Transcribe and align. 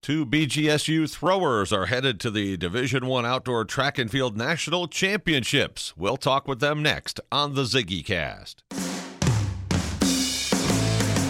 Two 0.00 0.24
BGSU 0.24 1.10
throwers 1.10 1.72
are 1.72 1.86
headed 1.86 2.20
to 2.20 2.30
the 2.30 2.56
Division 2.56 3.06
One 3.06 3.26
Outdoor 3.26 3.64
Track 3.64 3.98
and 3.98 4.10
Field 4.10 4.36
National 4.36 4.86
Championships. 4.88 5.92
We'll 5.96 6.16
talk 6.16 6.48
with 6.48 6.60
them 6.60 6.82
next 6.82 7.20
on 7.30 7.54
the 7.54 7.64
Ziggy 7.64 8.04
Cast. 8.04 8.62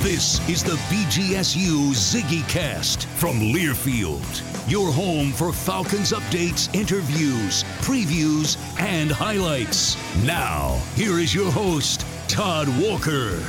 This 0.02 0.46
is 0.48 0.62
the 0.62 0.76
BGSU 0.94 1.90
Ziggy 1.92 2.48
Cast 2.48 3.08
from 3.08 3.40
Learfield, 3.40 4.70
your 4.70 4.92
home 4.92 5.32
for 5.32 5.52
Falcons 5.52 6.12
updates, 6.12 6.72
interviews, 6.74 7.64
previews, 7.80 8.56
and 8.78 9.10
highlights. 9.10 9.96
Now, 10.24 10.80
here 10.94 11.18
is 11.18 11.34
your 11.34 11.50
host, 11.50 12.06
Todd 12.28 12.68
Walker. 12.80 13.40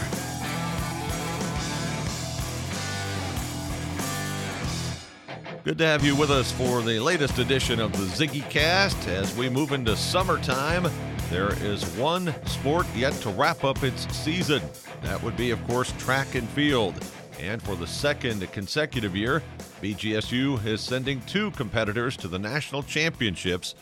Good 5.66 5.78
to 5.80 5.86
have 5.86 6.06
you 6.06 6.16
with 6.16 6.32
us 6.32 6.54
for 6.54 6.82
the 6.82 7.02
latest 7.02 7.38
edition 7.38 7.82
of 7.82 7.92
the 7.92 8.06
Ziggy 8.06 8.50
Cast. 8.50 9.10
As 9.10 9.36
we 9.36 9.50
move 9.50 9.74
into 9.74 9.94
summertime, 9.98 10.90
there 11.30 11.52
is 11.62 11.84
one 11.98 12.34
sport 12.46 12.88
yet 12.96 13.12
to 13.16 13.30
wrap 13.32 13.66
up 13.66 13.84
its 13.84 14.08
season. 14.16 14.62
That 15.02 15.22
would 15.22 15.36
be, 15.36 15.52
of 15.52 15.62
course, 15.68 15.92
track 15.98 16.36
and 16.36 16.48
field. 16.50 16.96
And 17.42 17.62
for 17.62 17.76
the 17.76 17.86
second 17.86 18.50
consecutive 18.54 19.18
year, 19.18 19.44
BGSU 19.82 20.66
is 20.66 20.80
sending 20.80 21.20
two 21.22 21.52
competitors 21.52 22.16
to 22.18 22.30
the 22.30 22.40
national 22.40 22.82
championships. 22.82 23.76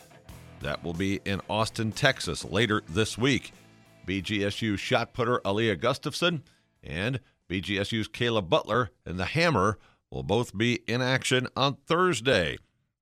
That 0.62 0.84
will 0.84 0.96
be 0.96 1.22
in 1.26 1.42
Austin, 1.48 1.92
Texas 1.92 2.44
later 2.44 2.82
this 2.90 3.20
week. 3.20 3.52
BGSU 4.08 4.80
shot 4.80 5.14
putter 5.14 5.42
Aaliyah 5.46 5.80
Gustafson 5.80 6.42
and 6.84 7.20
BGSU's 7.48 8.08
Kayla 8.08 8.50
Butler 8.50 8.90
and 9.06 9.20
the 9.20 9.26
Hammer 9.26 9.78
will 10.12 10.23
both 10.23 10.57
be 10.57 10.75
in 10.88 11.01
action 11.01 11.47
on 11.56 11.75
Thursday. 11.85 12.57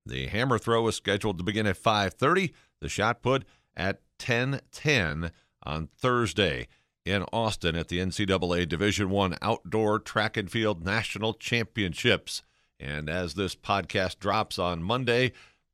The 0.05 0.27
hammer 0.27 0.59
throw 0.59 0.87
is 0.87 0.95
scheduled 0.95 1.37
to 1.37 1.43
begin 1.43 1.67
at 1.67 1.77
5:30, 1.77 2.53
the 2.79 2.89
shot 2.89 3.21
put 3.21 3.45
at 3.75 4.01
10:10 4.19 5.31
on 5.63 5.87
Thursday 5.87 6.67
in 7.05 7.23
Austin 7.31 7.75
at 7.75 7.87
the 7.87 7.99
NCAA 7.99 8.65
Division 8.67 9.09
1 9.09 9.37
Outdoor 9.41 9.99
Track 9.99 10.37
and 10.37 10.51
Field 10.51 10.83
National 10.83 11.33
Championships. 11.33 12.43
And 12.79 13.09
as 13.09 13.35
this 13.35 13.55
podcast 13.55 14.19
drops 14.19 14.59
on 14.59 14.83
Monday, 14.83 15.31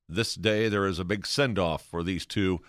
this 0.08 0.36
day 0.36 0.68
there 0.68 0.86
is 0.86 1.00
a 1.00 1.06
big 1.06 1.26
send-off 1.26 1.84
for 1.84 2.04
these 2.04 2.26
two 2.26 2.62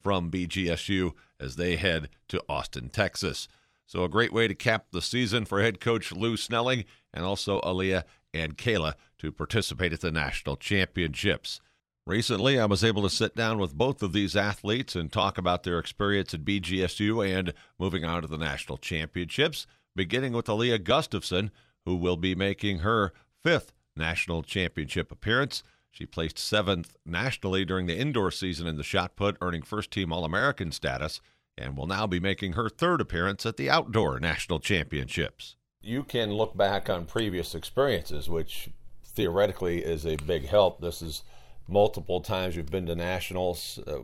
from 0.00 0.30
BGSU 0.30 1.12
as 1.40 1.56
they 1.56 1.76
head 1.76 2.08
to 2.28 2.42
Austin, 2.48 2.88
Texas. 2.88 3.48
So 3.88 4.04
a 4.04 4.08
great 4.08 4.34
way 4.34 4.46
to 4.46 4.54
cap 4.54 4.88
the 4.92 5.00
season 5.00 5.46
for 5.46 5.62
head 5.62 5.80
coach 5.80 6.12
Lou 6.12 6.36
Snelling 6.36 6.84
and 7.14 7.24
also 7.24 7.58
Aaliyah 7.62 8.04
and 8.34 8.58
Kayla 8.58 8.92
to 9.16 9.32
participate 9.32 9.94
at 9.94 10.02
the 10.02 10.12
national 10.12 10.56
championships. 10.56 11.58
Recently, 12.06 12.60
I 12.60 12.66
was 12.66 12.84
able 12.84 13.02
to 13.02 13.08
sit 13.08 13.34
down 13.34 13.58
with 13.58 13.74
both 13.74 14.02
of 14.02 14.12
these 14.12 14.36
athletes 14.36 14.94
and 14.94 15.10
talk 15.10 15.38
about 15.38 15.62
their 15.62 15.78
experience 15.78 16.34
at 16.34 16.44
BGSU 16.44 17.26
and 17.26 17.54
moving 17.78 18.04
on 18.04 18.20
to 18.20 18.28
the 18.28 18.36
national 18.36 18.76
championships, 18.76 19.66
beginning 19.96 20.34
with 20.34 20.46
Aaliyah 20.46 20.84
Gustafson, 20.84 21.50
who 21.86 21.96
will 21.96 22.18
be 22.18 22.34
making 22.34 22.80
her 22.80 23.14
fifth 23.42 23.72
national 23.96 24.42
championship 24.42 25.10
appearance. 25.10 25.62
She 25.90 26.04
placed 26.04 26.38
seventh 26.38 26.94
nationally 27.06 27.64
during 27.64 27.86
the 27.86 27.98
indoor 27.98 28.30
season 28.30 28.66
in 28.66 28.76
the 28.76 28.82
shot 28.82 29.16
put, 29.16 29.38
earning 29.40 29.62
first 29.62 29.90
team 29.90 30.12
All 30.12 30.26
American 30.26 30.72
status, 30.72 31.22
and 31.58 31.76
will 31.76 31.86
now 31.86 32.06
be 32.06 32.20
making 32.20 32.52
her 32.52 32.68
third 32.68 33.00
appearance 33.00 33.44
at 33.44 33.56
the 33.56 33.68
outdoor 33.68 34.18
national 34.20 34.60
championships. 34.60 35.56
You 35.80 36.02
can 36.02 36.32
look 36.32 36.56
back 36.56 36.88
on 36.88 37.06
previous 37.06 37.54
experiences, 37.54 38.28
which 38.28 38.70
theoretically 39.04 39.84
is 39.84 40.06
a 40.06 40.16
big 40.16 40.46
help. 40.46 40.80
This 40.80 41.02
is 41.02 41.22
multiple 41.66 42.20
times 42.20 42.56
you've 42.56 42.70
been 42.70 42.86
to 42.86 42.94
nationals. 42.94 43.78
Uh, 43.86 43.98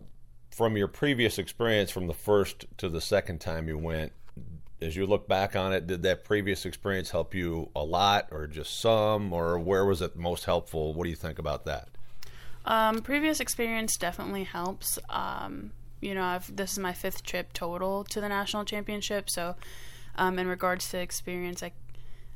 from 0.51 0.77
your 0.77 0.89
previous 0.89 1.39
experience, 1.39 1.91
from 1.91 2.07
the 2.07 2.15
first 2.15 2.67
to 2.79 2.89
the 2.89 3.01
second 3.01 3.41
time 3.41 3.67
you 3.67 3.77
went, 3.77 4.13
as 4.81 4.95
you 4.97 5.07
look 5.07 5.27
back 5.27 5.57
on 5.57 5.73
it, 5.73 5.87
did 5.87 6.03
that 6.03 6.25
previous 6.25 6.67
experience 6.67 7.11
help 7.11 7.35
you 7.35 7.71
a 7.75 7.83
lot, 7.83 8.29
or 8.31 8.47
just 8.47 8.81
some, 8.81 9.33
or 9.33 9.59
where 9.59 9.85
was 9.85 10.03
it 10.03 10.15
most 10.15 10.45
helpful? 10.45 10.93
What 10.93 11.05
do 11.05 11.11
you 11.11 11.17
think 11.17 11.39
about 11.39 11.65
that? 11.65 11.89
Um, 12.67 13.01
previous 13.01 13.41
experience 13.41 13.97
definitely 13.97 14.45
helps. 14.45 14.99
Um, 15.09 15.73
you 16.05 16.15
know, 16.15 16.23
I've, 16.23 16.55
this 16.55 16.73
is 16.73 16.79
my 16.79 16.93
fifth 16.93 17.23
trip 17.23 17.53
total 17.53 18.05
to 18.05 18.21
the 18.21 18.29
national 18.29 18.65
championship, 18.65 19.31
so 19.31 19.57
um, 20.17 20.39
in 20.39 20.47
regards 20.47 20.89
to 20.91 20.99
experience, 20.99 21.63
I 21.63 21.73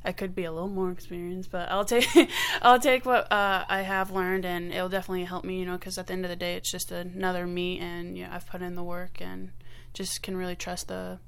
I 0.03 0.13
could 0.13 0.33
be 0.33 0.45
a 0.45 0.51
little 0.51 0.69
more 0.69 0.91
experienced, 0.91 1.51
but 1.51 1.69
I'll 1.69 1.85
take 1.85 2.07
I'll 2.61 2.79
take 2.79 3.05
what 3.05 3.31
uh, 3.31 3.65
I 3.67 3.81
have 3.81 4.11
learned, 4.11 4.45
and 4.45 4.71
it'll 4.71 4.89
definitely 4.89 5.25
help 5.25 5.43
me. 5.43 5.59
You 5.59 5.65
know, 5.65 5.77
because 5.77 5.97
at 5.97 6.07
the 6.07 6.13
end 6.13 6.25
of 6.25 6.29
the 6.29 6.35
day, 6.35 6.55
it's 6.55 6.71
just 6.71 6.91
another 6.91 7.45
meet, 7.45 7.79
and 7.81 8.17
you 8.17 8.25
know, 8.25 8.31
I've 8.33 8.47
put 8.47 8.61
in 8.61 8.75
the 8.75 8.83
work, 8.83 9.21
and 9.21 9.51
just 9.93 10.23
can 10.23 10.37
really 10.37 10.55
trust 10.55 10.87
the, 10.87 11.19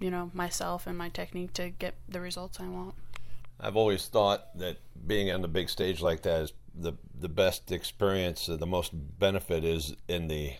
you 0.00 0.10
know, 0.10 0.30
myself 0.32 0.86
and 0.86 0.96
my 0.96 1.08
technique 1.08 1.52
to 1.54 1.70
get 1.70 1.94
the 2.08 2.20
results 2.20 2.58
I 2.58 2.68
want. 2.68 2.94
I've 3.60 3.76
always 3.76 4.06
thought 4.06 4.56
that 4.58 4.78
being 5.06 5.30
on 5.30 5.42
the 5.42 5.48
big 5.48 5.68
stage 5.68 6.00
like 6.00 6.22
that 6.22 6.42
is 6.42 6.52
the 6.74 6.94
the 7.18 7.28
best 7.28 7.70
experience, 7.70 8.46
the 8.46 8.66
most 8.66 8.90
benefit 9.18 9.64
is 9.64 9.94
in 10.08 10.28
the 10.28 10.54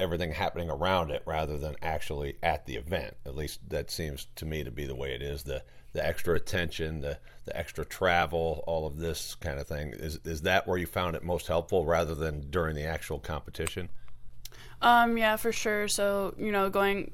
everything 0.00 0.32
happening 0.32 0.70
around 0.70 1.10
it 1.10 1.22
rather 1.26 1.58
than 1.58 1.76
actually 1.82 2.36
at 2.42 2.66
the 2.66 2.76
event. 2.76 3.16
At 3.26 3.36
least 3.36 3.60
that 3.68 3.90
seems 3.90 4.26
to 4.36 4.46
me 4.46 4.64
to 4.64 4.70
be 4.70 4.86
the 4.86 4.94
way 4.94 5.14
it 5.14 5.22
is. 5.22 5.42
The 5.42 5.62
the 5.92 6.06
extra 6.06 6.34
attention, 6.34 7.00
the 7.00 7.18
the 7.44 7.56
extra 7.56 7.84
travel, 7.84 8.62
all 8.66 8.86
of 8.86 8.98
this 8.98 9.34
kind 9.34 9.58
of 9.58 9.66
thing. 9.66 9.92
Is 9.92 10.18
is 10.24 10.42
that 10.42 10.66
where 10.66 10.78
you 10.78 10.86
found 10.86 11.16
it 11.16 11.22
most 11.22 11.46
helpful 11.46 11.84
rather 11.84 12.14
than 12.14 12.50
during 12.50 12.74
the 12.74 12.84
actual 12.84 13.18
competition? 13.18 13.88
Um, 14.82 15.18
yeah, 15.18 15.36
for 15.36 15.52
sure. 15.52 15.88
So 15.88 16.34
you 16.38 16.52
know, 16.52 16.70
going 16.70 17.12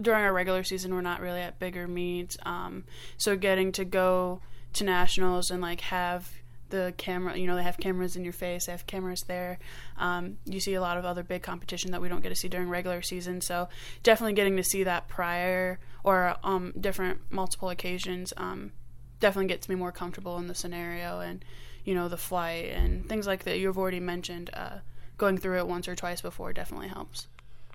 during 0.00 0.24
our 0.24 0.32
regular 0.32 0.64
season, 0.64 0.94
we're 0.94 1.02
not 1.02 1.20
really 1.20 1.40
at 1.40 1.58
bigger 1.58 1.86
meets. 1.86 2.36
Um, 2.44 2.84
so 3.16 3.36
getting 3.36 3.72
to 3.72 3.84
go 3.84 4.40
to 4.74 4.84
nationals 4.84 5.50
and 5.50 5.62
like 5.62 5.80
have 5.82 6.28
the 6.70 6.94
camera, 6.96 7.36
you 7.36 7.46
know, 7.46 7.56
they 7.56 7.62
have 7.62 7.78
cameras 7.78 8.16
in 8.16 8.24
your 8.24 8.32
face, 8.32 8.66
they 8.66 8.72
have 8.72 8.86
cameras 8.86 9.24
there. 9.24 9.58
Um, 9.98 10.38
you 10.44 10.60
see 10.60 10.74
a 10.74 10.80
lot 10.80 10.96
of 10.98 11.04
other 11.04 11.22
big 11.22 11.42
competition 11.42 11.90
that 11.92 12.00
we 12.00 12.08
don't 12.08 12.22
get 12.22 12.30
to 12.30 12.34
see 12.34 12.48
during 12.48 12.68
regular 12.68 13.02
season. 13.02 13.40
So 13.40 13.68
definitely 14.02 14.34
getting 14.34 14.56
to 14.56 14.64
see 14.64 14.84
that 14.84 15.08
prior 15.08 15.78
or 16.02 16.36
um, 16.42 16.72
different 16.78 17.20
multiple 17.30 17.70
occasions 17.70 18.32
um, 18.36 18.72
definitely 19.20 19.48
gets 19.48 19.68
me 19.68 19.74
more 19.74 19.92
comfortable 19.92 20.38
in 20.38 20.48
the 20.48 20.54
scenario 20.54 21.20
and, 21.20 21.44
you 21.84 21.94
know, 21.94 22.08
the 22.08 22.16
flight 22.16 22.70
and 22.70 23.08
things 23.08 23.26
like 23.26 23.44
that 23.44 23.58
you've 23.58 23.78
already 23.78 24.00
mentioned. 24.00 24.50
Uh, 24.52 24.78
going 25.16 25.38
through 25.38 25.58
it 25.58 25.68
once 25.68 25.86
or 25.86 25.94
twice 25.94 26.20
before 26.20 26.52
definitely 26.52 26.88
helps. 26.88 27.28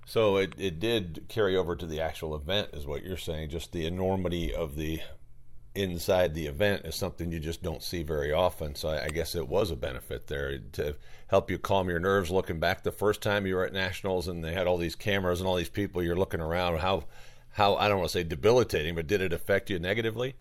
So 0.06 0.38
it, 0.38 0.53
it 0.57 0.80
did 0.80 1.25
carry 1.30 1.56
over 1.56 1.75
to 1.75 1.86
the 1.86 2.01
actual 2.01 2.36
event, 2.36 2.69
is 2.74 2.88
what 2.88 3.03
you're 3.03 3.15
saying. 3.15 3.50
Just 3.50 3.71
the 3.71 3.86
enormity 3.86 4.53
of 4.53 4.75
the 4.75 5.01
inside 5.81 6.34
the 6.34 6.48
event 6.48 6.86
is 6.86 6.96
something 6.96 7.31
you 7.31 7.40
just 7.40 7.62
don't 7.64 7.84
see 7.84 8.04
very 8.04 8.31
often. 8.31 8.76
So 8.76 8.90
I, 8.90 9.06
I 9.06 9.10
guess 9.10 9.36
it 9.36 9.48
was 9.48 9.72
a 9.72 9.76
benefit 9.76 10.28
there 10.28 10.58
to 10.74 10.96
help 11.28 11.50
you 11.50 11.58
calm 11.58 11.90
your 11.90 12.00
nerves. 12.00 12.31
Looking 12.31 12.60
back, 12.60 12.84
the 12.84 12.92
first 12.92 13.22
time 13.22 13.46
you 13.46 13.56
were 13.56 13.66
at 13.66 13.74
nationals 13.74 14.28
and 14.28 14.44
they 14.44 14.54
had 14.54 14.68
all 14.68 14.78
these 14.78 14.96
cameras 14.96 15.40
and 15.40 15.48
all 15.48 15.56
these 15.56 15.70
people, 15.70 16.04
you're 16.04 16.16
looking 16.16 16.42
around. 16.42 16.80
How 16.80 17.06
how 17.52 17.76
I 17.76 17.88
don't 17.88 17.98
want 17.98 18.10
to 18.10 18.14
say 18.14 18.24
debilitating, 18.24 18.96
but 18.96 19.08
did 19.08 19.22
it 19.22 19.34
affect 19.34 19.70
you 19.70 19.80
negatively? 19.80 20.36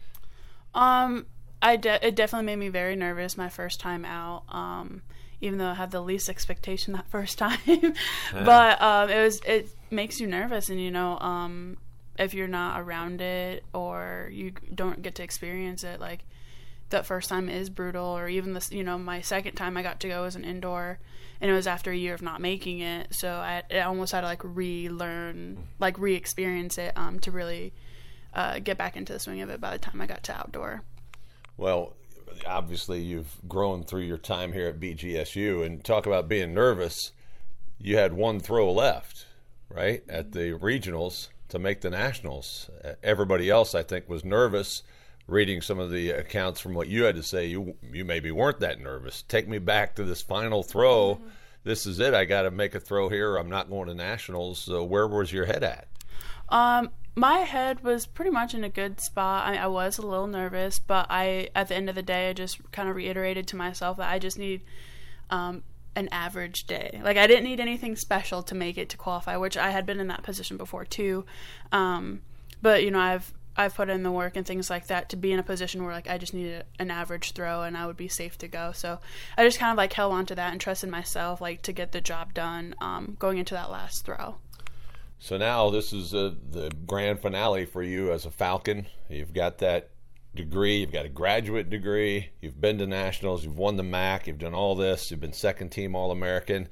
Um, 0.74 1.26
I 1.62 1.76
de- 1.76 2.06
it 2.06 2.14
definitely 2.14 2.46
made 2.46 2.56
me 2.56 2.68
very 2.68 2.96
nervous 2.96 3.36
my 3.36 3.48
first 3.48 3.80
time 3.80 4.04
out. 4.04 4.44
Um, 4.48 5.02
even 5.40 5.58
though 5.58 5.68
I 5.68 5.74
had 5.74 5.90
the 5.90 6.00
least 6.00 6.28
expectation 6.28 6.94
that 6.94 7.08
first 7.08 7.38
time. 7.38 7.58
but 8.32 8.82
um, 8.82 9.10
it 9.10 9.22
was 9.22 9.40
it 9.46 9.68
makes 9.90 10.20
you 10.20 10.26
nervous, 10.26 10.68
and 10.68 10.80
you 10.80 10.90
know, 10.90 11.18
um, 11.18 11.78
if 12.18 12.34
you're 12.34 12.48
not 12.48 12.80
around 12.80 13.20
it 13.20 13.64
or 13.72 14.28
you 14.32 14.52
don't 14.74 15.02
get 15.02 15.14
to 15.16 15.22
experience 15.22 15.84
it, 15.84 16.00
like 16.00 16.20
that 16.90 17.06
first 17.06 17.28
time 17.28 17.48
is 17.48 17.70
brutal. 17.70 18.06
Or 18.06 18.28
even 18.28 18.54
this, 18.54 18.72
you 18.72 18.82
know, 18.82 18.98
my 18.98 19.20
second 19.20 19.54
time 19.54 19.76
I 19.76 19.82
got 19.82 20.00
to 20.00 20.08
go 20.08 20.24
as 20.24 20.36
an 20.36 20.44
indoor, 20.44 20.98
and 21.40 21.50
it 21.50 21.54
was 21.54 21.66
after 21.66 21.90
a 21.90 21.96
year 21.96 22.14
of 22.14 22.22
not 22.22 22.40
making 22.40 22.80
it, 22.80 23.08
so 23.14 23.30
I, 23.30 23.62
I 23.70 23.80
almost 23.80 24.12
had 24.12 24.22
to 24.22 24.26
like 24.26 24.42
relearn, 24.42 25.58
like 25.78 25.98
re-experience 25.98 26.78
it 26.78 26.92
um, 26.96 27.20
to 27.20 27.30
really 27.30 27.72
uh, 28.34 28.58
get 28.58 28.76
back 28.76 28.96
into 28.96 29.12
the 29.12 29.20
swing 29.20 29.40
of 29.40 29.50
it. 29.50 29.60
By 29.60 29.72
the 29.72 29.78
time 29.78 30.00
I 30.00 30.06
got 30.06 30.24
to 30.24 30.36
outdoor. 30.36 30.82
Well, 31.56 31.94
obviously 32.46 33.00
you've 33.00 33.36
grown 33.46 33.84
through 33.84 34.02
your 34.02 34.18
time 34.18 34.52
here 34.52 34.68
at 34.68 34.80
BGSU 34.80 35.64
and 35.64 35.84
talk 35.84 36.06
about 36.06 36.28
being 36.28 36.54
nervous. 36.54 37.12
You 37.80 37.96
had 37.96 38.12
one 38.12 38.40
throw 38.40 38.72
left, 38.72 39.26
right, 39.68 40.02
at 40.08 40.32
the 40.32 40.52
regionals 40.52 41.28
to 41.48 41.58
make 41.58 41.80
the 41.80 41.90
nationals. 41.90 42.70
Everybody 43.02 43.50
else, 43.50 43.74
I 43.74 43.82
think, 43.82 44.08
was 44.08 44.24
nervous. 44.24 44.82
Reading 45.26 45.60
some 45.60 45.78
of 45.78 45.90
the 45.90 46.10
accounts 46.10 46.58
from 46.58 46.74
what 46.74 46.88
you 46.88 47.02
had 47.02 47.16
to 47.16 47.22
say, 47.22 47.46
you 47.46 47.76
you 47.92 48.04
maybe 48.04 48.30
weren't 48.30 48.60
that 48.60 48.80
nervous. 48.80 49.22
Take 49.22 49.46
me 49.46 49.58
back 49.58 49.94
to 49.96 50.04
this 50.04 50.22
final 50.22 50.62
throw. 50.62 51.16
Mm-hmm. 51.16 51.28
This 51.64 51.86
is 51.86 51.98
it. 52.00 52.14
I 52.14 52.24
got 52.24 52.42
to 52.42 52.50
make 52.50 52.74
a 52.74 52.80
throw 52.80 53.10
here. 53.10 53.36
I'm 53.36 53.50
not 53.50 53.68
going 53.68 53.88
to 53.88 53.94
nationals. 53.94 54.58
So 54.58 54.84
where 54.84 55.06
was 55.06 55.30
your 55.30 55.44
head 55.44 55.62
at? 55.62 55.88
Um, 56.48 56.90
my 57.14 57.38
head 57.38 57.82
was 57.84 58.06
pretty 58.06 58.30
much 58.30 58.54
in 58.54 58.64
a 58.64 58.70
good 58.70 59.00
spot. 59.00 59.46
I, 59.46 59.56
I, 59.56 59.66
was 59.66 59.98
a 59.98 60.06
little 60.06 60.26
nervous, 60.26 60.78
but 60.78 61.06
I, 61.10 61.50
at 61.54 61.68
the 61.68 61.74
end 61.74 61.90
of 61.90 61.94
the 61.94 62.02
day, 62.02 62.30
I 62.30 62.32
just 62.32 62.58
kind 62.72 62.88
of 62.88 62.96
reiterated 62.96 63.46
to 63.48 63.56
myself 63.56 63.98
that 63.98 64.10
I 64.10 64.18
just 64.18 64.38
need 64.38 64.62
um, 65.28 65.62
an 65.98 66.08
average 66.12 66.66
day. 66.66 67.00
Like 67.02 67.16
I 67.16 67.26
didn't 67.26 67.44
need 67.44 67.58
anything 67.58 67.96
special 67.96 68.42
to 68.44 68.54
make 68.54 68.78
it 68.78 68.88
to 68.90 68.96
qualify, 68.96 69.36
which 69.36 69.56
I 69.56 69.70
had 69.70 69.84
been 69.84 69.98
in 69.98 70.06
that 70.06 70.22
position 70.22 70.56
before 70.56 70.84
too. 70.84 71.24
Um, 71.72 72.22
but 72.62 72.84
you 72.84 72.90
know, 72.92 73.00
I've 73.00 73.34
I've 73.56 73.74
put 73.74 73.90
in 73.90 74.04
the 74.04 74.12
work 74.12 74.36
and 74.36 74.46
things 74.46 74.70
like 74.70 74.86
that 74.86 75.08
to 75.08 75.16
be 75.16 75.32
in 75.32 75.40
a 75.40 75.42
position 75.42 75.82
where 75.82 75.92
like 75.92 76.08
I 76.08 76.16
just 76.16 76.32
needed 76.32 76.64
an 76.78 76.92
average 76.92 77.32
throw 77.32 77.64
and 77.64 77.76
I 77.76 77.86
would 77.86 77.96
be 77.96 78.06
safe 78.06 78.38
to 78.38 78.48
go. 78.48 78.70
So 78.70 79.00
I 79.36 79.44
just 79.44 79.58
kind 79.58 79.72
of 79.72 79.76
like 79.76 79.92
held 79.92 80.12
on 80.12 80.26
to 80.26 80.36
that 80.36 80.52
and 80.52 80.60
trusted 80.60 80.88
myself 80.88 81.40
like 81.40 81.62
to 81.62 81.72
get 81.72 81.90
the 81.90 82.00
job 82.00 82.32
done 82.32 82.76
um, 82.80 83.16
going 83.18 83.38
into 83.38 83.54
that 83.54 83.70
last 83.70 84.04
throw. 84.04 84.36
So 85.18 85.36
now 85.36 85.70
this 85.70 85.92
is 85.92 86.14
uh, 86.14 86.34
the 86.52 86.70
grand 86.86 87.20
finale 87.20 87.64
for 87.64 87.82
you 87.82 88.12
as 88.12 88.24
a 88.24 88.30
Falcon. 88.30 88.86
You've 89.08 89.34
got 89.34 89.58
that 89.58 89.90
degree, 90.34 90.78
you've 90.78 90.92
got 90.92 91.06
a 91.06 91.10
graduate 91.10 91.70
degree, 91.70 92.30
you've 92.40 92.60
been 92.60 92.78
to 92.78 92.86
nationals, 92.86 93.44
you've 93.44 93.58
won 93.58 93.76
the 93.76 93.82
MAC, 93.82 94.26
you've 94.26 94.38
done 94.38 94.54
all 94.54 94.74
this, 94.74 95.10
you've 95.10 95.20
been 95.20 95.32
second 95.32 95.70
team 95.70 95.94
All 95.94 96.10
American. 96.10 96.68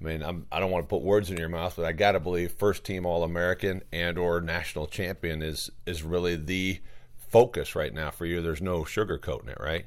I 0.00 0.04
mean, 0.04 0.22
I'm, 0.22 0.46
I 0.52 0.58
do 0.58 0.62
not 0.62 0.70
want 0.70 0.84
to 0.84 0.88
put 0.88 1.02
words 1.02 1.30
in 1.30 1.38
your 1.38 1.48
mouth, 1.48 1.74
but 1.76 1.86
I 1.86 1.92
got 1.92 2.12
to 2.12 2.20
believe 2.20 2.52
first 2.52 2.84
team 2.84 3.06
All 3.06 3.22
American 3.22 3.82
and 3.92 4.18
or 4.18 4.40
national 4.40 4.86
champion 4.86 5.42
is 5.42 5.70
is 5.86 6.02
really 6.02 6.36
the 6.36 6.80
focus 7.28 7.74
right 7.74 7.92
now 7.92 8.10
for 8.10 8.26
you. 8.26 8.42
There's 8.42 8.60
no 8.60 8.82
sugarcoating 8.82 9.48
it, 9.48 9.58
right? 9.58 9.86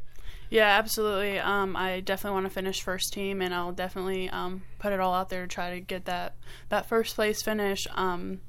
Yeah, 0.50 0.80
absolutely. 0.80 1.40
Um, 1.40 1.76
I 1.76 2.00
definitely 2.00 2.36
want 2.36 2.48
to 2.48 2.54
finish 2.54 2.82
first 2.82 3.14
team, 3.14 3.42
and 3.42 3.54
I'll 3.54 3.72
definitely 3.72 4.30
um, 4.30 4.64
put 4.80 4.94
it 4.94 5.00
all 5.00 5.14
out 5.14 5.30
there 5.30 5.44
to 5.44 5.48
try 5.48 5.76
to 5.76 5.80
get 5.80 6.06
that 6.06 6.36
that 6.70 6.88
first 6.88 7.16
place 7.16 7.44
finish. 7.44 7.86
Um, 7.94 8.42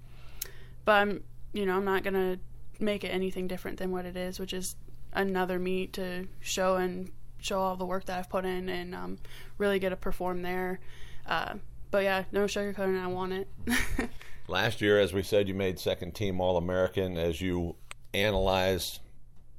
but 0.87 0.93
I'm, 0.93 1.25
you 1.53 1.67
know, 1.67 1.77
I'm 1.77 1.85
not 1.85 2.03
gonna 2.03 2.39
make 2.81 3.05
it 3.05 3.09
anything 3.09 3.47
different 3.47 3.79
than 3.79 3.91
what 3.91 4.07
it 4.07 4.17
is, 4.17 4.39
which 4.39 4.53
is 4.53 4.77
another 5.13 5.59
meet 5.59 5.93
to 5.95 6.27
show 6.41 6.77
and 6.77 7.11
show 7.39 7.61
all 7.61 7.77
the 7.77 7.87
work 7.87 8.05
that 8.07 8.19
I've 8.19 8.29
put 8.29 8.45
in, 8.45 8.69
and 8.69 8.95
um, 8.95 9.19
really 9.59 9.79
get 9.79 9.91
to 9.91 9.97
perform 9.97 10.43
there. 10.43 10.81
Uh, 11.27 11.55
but 11.91 12.05
yeah, 12.05 12.25
no 12.33 12.45
sugarcoating. 12.45 13.01
I 13.01 13.07
want 13.09 13.33
it. 13.33 13.49
Last 14.49 14.81
year, 14.81 14.99
as 14.99 15.13
we 15.13 15.23
said, 15.23 15.49
you 15.49 15.55
made 15.55 15.79
second 15.79 16.15
team 16.15 16.41
All 16.41 16.57
American. 16.57 17.17
As 17.17 17.41
you 17.41 17.77
analyze 18.15 19.01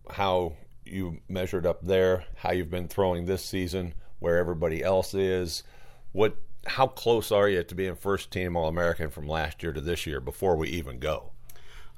how 0.09 0.53
you 0.85 1.19
measured 1.29 1.65
up 1.65 1.81
there, 1.81 2.25
how 2.35 2.51
you've 2.51 2.69
been 2.69 2.87
throwing 2.87 3.25
this 3.25 3.43
season, 3.43 3.93
where 4.19 4.37
everybody 4.37 4.83
else 4.83 5.13
is. 5.13 5.63
What 6.11 6.37
how 6.67 6.87
close 6.87 7.31
are 7.31 7.49
you 7.49 7.63
to 7.63 7.75
being 7.75 7.95
first 7.95 8.31
team 8.31 8.55
All 8.55 8.67
American 8.67 9.09
from 9.09 9.27
last 9.27 9.63
year 9.63 9.73
to 9.73 9.81
this 9.81 10.05
year 10.05 10.19
before 10.19 10.55
we 10.55 10.69
even 10.69 10.99
go? 10.99 11.31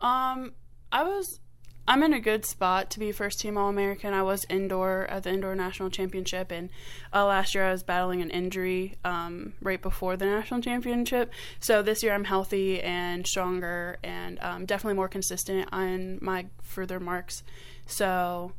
Um, 0.01 0.53
I 0.93 1.01
was 1.01 1.39
I'm 1.85 2.01
in 2.01 2.13
a 2.13 2.19
good 2.19 2.45
spot 2.45 2.89
to 2.91 2.99
be 2.99 3.11
first 3.11 3.41
team 3.41 3.57
All 3.57 3.67
American. 3.67 4.13
I 4.13 4.23
was 4.23 4.45
indoor 4.49 5.05
at 5.09 5.23
the 5.23 5.31
indoor 5.31 5.53
national 5.53 5.89
championship, 5.89 6.49
and 6.49 6.69
uh, 7.11 7.25
last 7.25 7.53
year 7.53 7.65
I 7.65 7.71
was 7.73 7.83
battling 7.83 8.21
an 8.21 8.29
injury 8.29 8.95
um, 9.03 9.53
right 9.61 9.81
before 9.81 10.15
the 10.15 10.25
national 10.25 10.61
championship. 10.61 11.33
So 11.59 11.81
this 11.81 12.01
year 12.01 12.13
I'm 12.13 12.23
healthy 12.23 12.79
and 12.81 13.27
stronger, 13.27 13.97
and 14.01 14.39
um, 14.41 14.65
definitely 14.65 14.95
more 14.95 15.09
consistent 15.09 15.67
on 15.73 16.19
my 16.21 16.45
further 16.61 17.01
marks. 17.01 17.43
So 17.85 18.53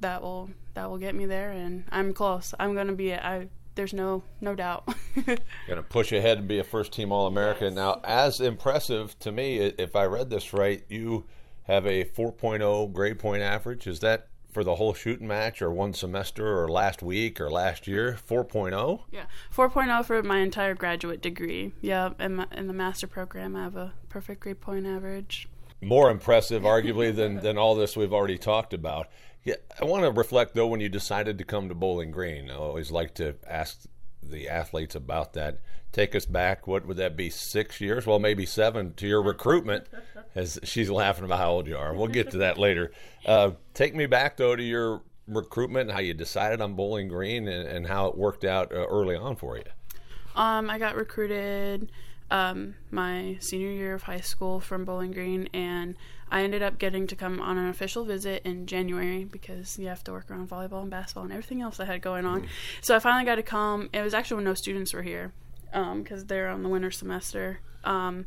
that 0.00 0.22
will 0.22 0.50
that 0.74 0.88
will 0.88 0.98
get 0.98 1.16
me 1.16 1.26
there, 1.26 1.50
and 1.50 1.84
I'm 1.90 2.12
close. 2.12 2.54
I'm 2.60 2.74
gonna 2.74 2.92
be. 2.92 3.12
I 3.12 3.48
there's 3.74 3.92
no 3.92 4.22
no 4.40 4.54
doubt. 4.54 4.88
gonna 5.68 5.82
push 5.82 6.12
ahead 6.12 6.38
and 6.38 6.48
be 6.48 6.58
a 6.58 6.64
first 6.64 6.92
team 6.92 7.12
All 7.12 7.26
American. 7.26 7.68
Yes. 7.68 7.74
Now, 7.74 8.00
as 8.04 8.40
impressive 8.40 9.18
to 9.20 9.32
me, 9.32 9.58
if 9.58 9.96
I 9.96 10.04
read 10.04 10.30
this 10.30 10.52
right, 10.52 10.84
you 10.88 11.24
have 11.64 11.86
a 11.86 12.04
4.0 12.04 12.92
grade 12.92 13.18
point 13.18 13.42
average. 13.42 13.86
Is 13.86 14.00
that 14.00 14.28
for 14.54 14.62
the 14.62 14.76
whole 14.76 14.94
shooting 14.94 15.26
match 15.26 15.60
or 15.60 15.70
one 15.70 15.92
semester 15.92 16.62
or 16.62 16.68
last 16.68 17.02
week 17.02 17.40
or 17.40 17.50
last 17.50 17.88
year 17.88 18.16
4.0 18.28 19.00
yeah 19.10 19.24
4.0 19.52 20.04
for 20.04 20.22
my 20.22 20.38
entire 20.38 20.74
graduate 20.74 21.20
degree 21.20 21.72
yeah 21.80 22.10
in, 22.20 22.46
in 22.52 22.68
the 22.68 22.72
master 22.72 23.08
program 23.08 23.56
i 23.56 23.64
have 23.64 23.74
a 23.74 23.92
perfect 24.08 24.40
grade 24.40 24.60
point 24.60 24.86
average 24.86 25.48
more 25.82 26.08
impressive 26.08 26.62
arguably 26.62 27.14
than, 27.14 27.40
than 27.40 27.58
all 27.58 27.74
this 27.74 27.96
we've 27.96 28.12
already 28.12 28.38
talked 28.38 28.72
about 28.72 29.08
yeah, 29.44 29.56
I 29.80 29.84
want 29.84 30.04
to 30.04 30.10
reflect 30.10 30.54
though 30.54 30.66
when 30.66 30.80
you 30.80 30.88
decided 30.88 31.38
to 31.38 31.44
come 31.44 31.68
to 31.68 31.74
Bowling 31.74 32.10
Green. 32.10 32.50
I 32.50 32.54
always 32.54 32.90
like 32.90 33.14
to 33.14 33.36
ask 33.46 33.84
the 34.22 34.48
athletes 34.48 34.94
about 34.94 35.34
that. 35.34 35.58
Take 35.92 36.14
us 36.14 36.24
back. 36.24 36.66
What 36.66 36.86
would 36.86 36.96
that 36.96 37.16
be? 37.16 37.30
Six 37.30 37.80
years? 37.80 38.06
Well, 38.06 38.18
maybe 38.18 38.46
seven 38.46 38.94
to 38.94 39.06
your 39.06 39.22
recruitment. 39.22 39.86
As 40.34 40.58
she's 40.64 40.90
laughing 40.90 41.24
about 41.24 41.38
how 41.38 41.52
old 41.52 41.68
you 41.68 41.76
are. 41.76 41.94
We'll 41.94 42.08
get 42.08 42.32
to 42.32 42.38
that 42.38 42.58
later. 42.58 42.90
Uh, 43.24 43.52
take 43.72 43.94
me 43.94 44.06
back 44.06 44.36
though 44.36 44.56
to 44.56 44.62
your 44.62 45.02
recruitment, 45.28 45.92
how 45.92 46.00
you 46.00 46.14
decided 46.14 46.60
on 46.60 46.74
Bowling 46.74 47.06
Green, 47.06 47.46
and, 47.46 47.68
and 47.68 47.86
how 47.86 48.06
it 48.06 48.18
worked 48.18 48.44
out 48.44 48.72
uh, 48.72 48.86
early 48.86 49.14
on 49.14 49.36
for 49.36 49.56
you. 49.56 49.64
Um, 50.34 50.68
I 50.68 50.78
got 50.78 50.96
recruited 50.96 51.92
um, 52.30 52.74
my 52.90 53.36
senior 53.40 53.70
year 53.70 53.94
of 53.94 54.04
high 54.04 54.20
school 54.20 54.60
from 54.60 54.84
Bowling 54.84 55.12
Green, 55.12 55.48
and 55.52 55.94
I 56.30 56.42
ended 56.42 56.62
up 56.62 56.78
getting 56.78 57.06
to 57.08 57.16
come 57.16 57.40
on 57.40 57.58
an 57.58 57.68
official 57.68 58.04
visit 58.04 58.42
in 58.44 58.66
January 58.66 59.24
because 59.24 59.78
you 59.78 59.88
have 59.88 60.02
to 60.04 60.12
work 60.12 60.30
around 60.30 60.48
volleyball 60.48 60.82
and 60.82 60.90
basketball 60.90 61.24
and 61.24 61.32
everything 61.32 61.60
else 61.60 61.78
I 61.80 61.84
had 61.84 62.02
going 62.02 62.26
on. 62.26 62.46
So 62.80 62.96
I 62.96 62.98
finally 62.98 63.24
got 63.24 63.36
to 63.36 63.42
come. 63.42 63.88
It 63.92 64.02
was 64.02 64.14
actually 64.14 64.36
when 64.36 64.44
no 64.44 64.54
students 64.54 64.92
were 64.92 65.02
here 65.02 65.32
because 65.70 66.22
um, 66.22 66.26
they're 66.26 66.48
on 66.48 66.62
the 66.62 66.68
winter 66.68 66.90
semester. 66.90 67.60
Um, 67.84 68.26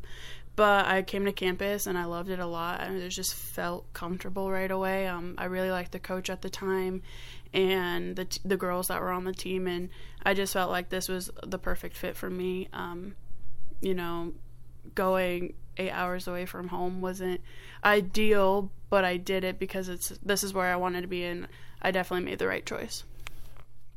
but 0.56 0.88
I 0.88 1.04
came 1.04 1.24
to 1.26 1.32
campus 1.32 1.86
and 1.86 1.98
I 1.98 2.06
loved 2.06 2.30
it 2.30 2.40
a 2.40 2.46
lot. 2.46 2.82
and 2.82 3.02
it 3.02 3.10
just 3.10 3.34
felt 3.36 3.92
comfortable 3.94 4.52
right 4.52 4.72
away. 4.72 5.08
Um, 5.08 5.36
I 5.38 5.46
really 5.46 5.70
liked 5.70 5.92
the 5.92 6.00
coach 6.00 6.30
at 6.30 6.42
the 6.42 6.50
time 6.50 7.04
and 7.54 8.16
the 8.16 8.26
t- 8.26 8.42
the 8.44 8.58
girls 8.58 8.88
that 8.88 9.02
were 9.02 9.12
on 9.12 9.24
the 9.24 9.34
team, 9.34 9.68
and 9.68 9.90
I 10.24 10.34
just 10.34 10.54
felt 10.54 10.70
like 10.70 10.90
this 10.90 11.08
was 11.08 11.30
the 11.46 11.60
perfect 11.60 11.96
fit 11.96 12.18
for 12.18 12.30
me. 12.30 12.68
You 13.82 13.94
know, 13.94 14.34
going 14.96 15.54
eight 15.78 15.92
hours 15.92 16.28
away 16.28 16.46
from 16.46 16.68
home 16.68 17.02
wasn't 17.02 17.42
ideal, 17.84 18.72
but 18.90 19.06
I 19.06 19.18
did 19.18 19.44
it 19.44 19.60
because 19.60 19.90
it's 19.90 20.10
this 20.24 20.44
is 20.44 20.54
where 20.54 20.72
I 20.72 20.76
wanted 20.76 21.02
to 21.02 21.08
be, 21.08 21.24
and 21.24 21.48
I 21.82 21.92
definitely 21.92 22.26
made 22.26 22.40
the 22.40 22.48
right 22.48 22.66
choice. 22.66 23.04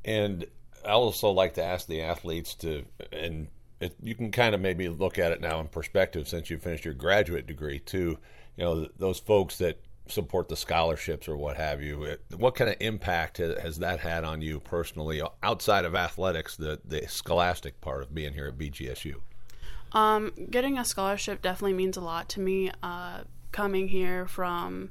And 0.04 0.46
I 0.84 0.90
also 0.90 1.30
like 1.30 1.54
to 1.54 1.64
ask 1.64 1.86
the 1.86 2.02
athletes 2.02 2.54
to, 2.56 2.84
and 3.12 3.48
it, 3.80 3.94
you 4.02 4.14
can 4.14 4.30
kind 4.30 4.54
of 4.54 4.60
maybe 4.60 4.88
look 4.88 5.18
at 5.18 5.32
it 5.32 5.40
now 5.40 5.60
in 5.60 5.68
perspective 5.68 6.28
since 6.28 6.50
you 6.50 6.58
finished 6.58 6.84
your 6.84 6.94
graduate 6.94 7.46
degree 7.46 7.78
too. 7.78 8.18
You 8.56 8.64
know, 8.64 8.88
those 8.98 9.18
folks 9.18 9.58
that 9.58 9.80
support 10.08 10.48
the 10.48 10.56
scholarships 10.56 11.28
or 11.28 11.36
what 11.36 11.56
have 11.56 11.82
you. 11.82 12.16
What 12.36 12.54
kind 12.54 12.70
of 12.70 12.76
impact 12.80 13.38
has 13.38 13.78
that 13.78 14.00
had 14.00 14.24
on 14.24 14.42
you 14.42 14.60
personally 14.60 15.22
outside 15.42 15.84
of 15.84 15.94
athletics, 15.94 16.56
the, 16.56 16.80
the 16.84 17.06
scholastic 17.08 17.80
part 17.80 18.02
of 18.02 18.14
being 18.14 18.32
here 18.32 18.48
at 18.48 18.58
BGSU? 18.58 19.16
Um, 19.92 20.32
getting 20.50 20.78
a 20.78 20.84
scholarship 20.84 21.42
definitely 21.42 21.74
means 21.74 21.96
a 21.96 22.00
lot 22.00 22.28
to 22.30 22.40
me. 22.40 22.70
Uh, 22.82 23.22
coming 23.52 23.88
here 23.88 24.26
from 24.26 24.90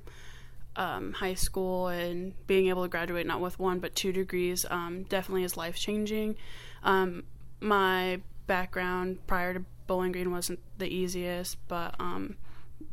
um, 0.75 1.13
high 1.13 1.34
school 1.34 1.88
and 1.88 2.34
being 2.48 2.68
able 2.68 2.84
to 2.84 2.89
graduate 2.89 3.25
not 3.25 3.41
with 3.41 3.60
one 3.60 3.79
but 3.79 3.96
two 3.96 4.12
degrees 4.12 4.65
um, 4.70 5.03
definitely 5.03 5.44
is 5.44 5.58
life 5.58 5.75
changing. 5.75 6.36
Um, 6.84 7.24
my 7.60 8.22
background 8.48 9.25
prior 9.27 9.53
to 9.53 9.63
Bowling 9.88 10.12
Green 10.12 10.32
wasn't 10.32 10.60
the 10.77 10.88
easiest, 10.88 11.58
but 11.68 11.96
um, 12.00 12.38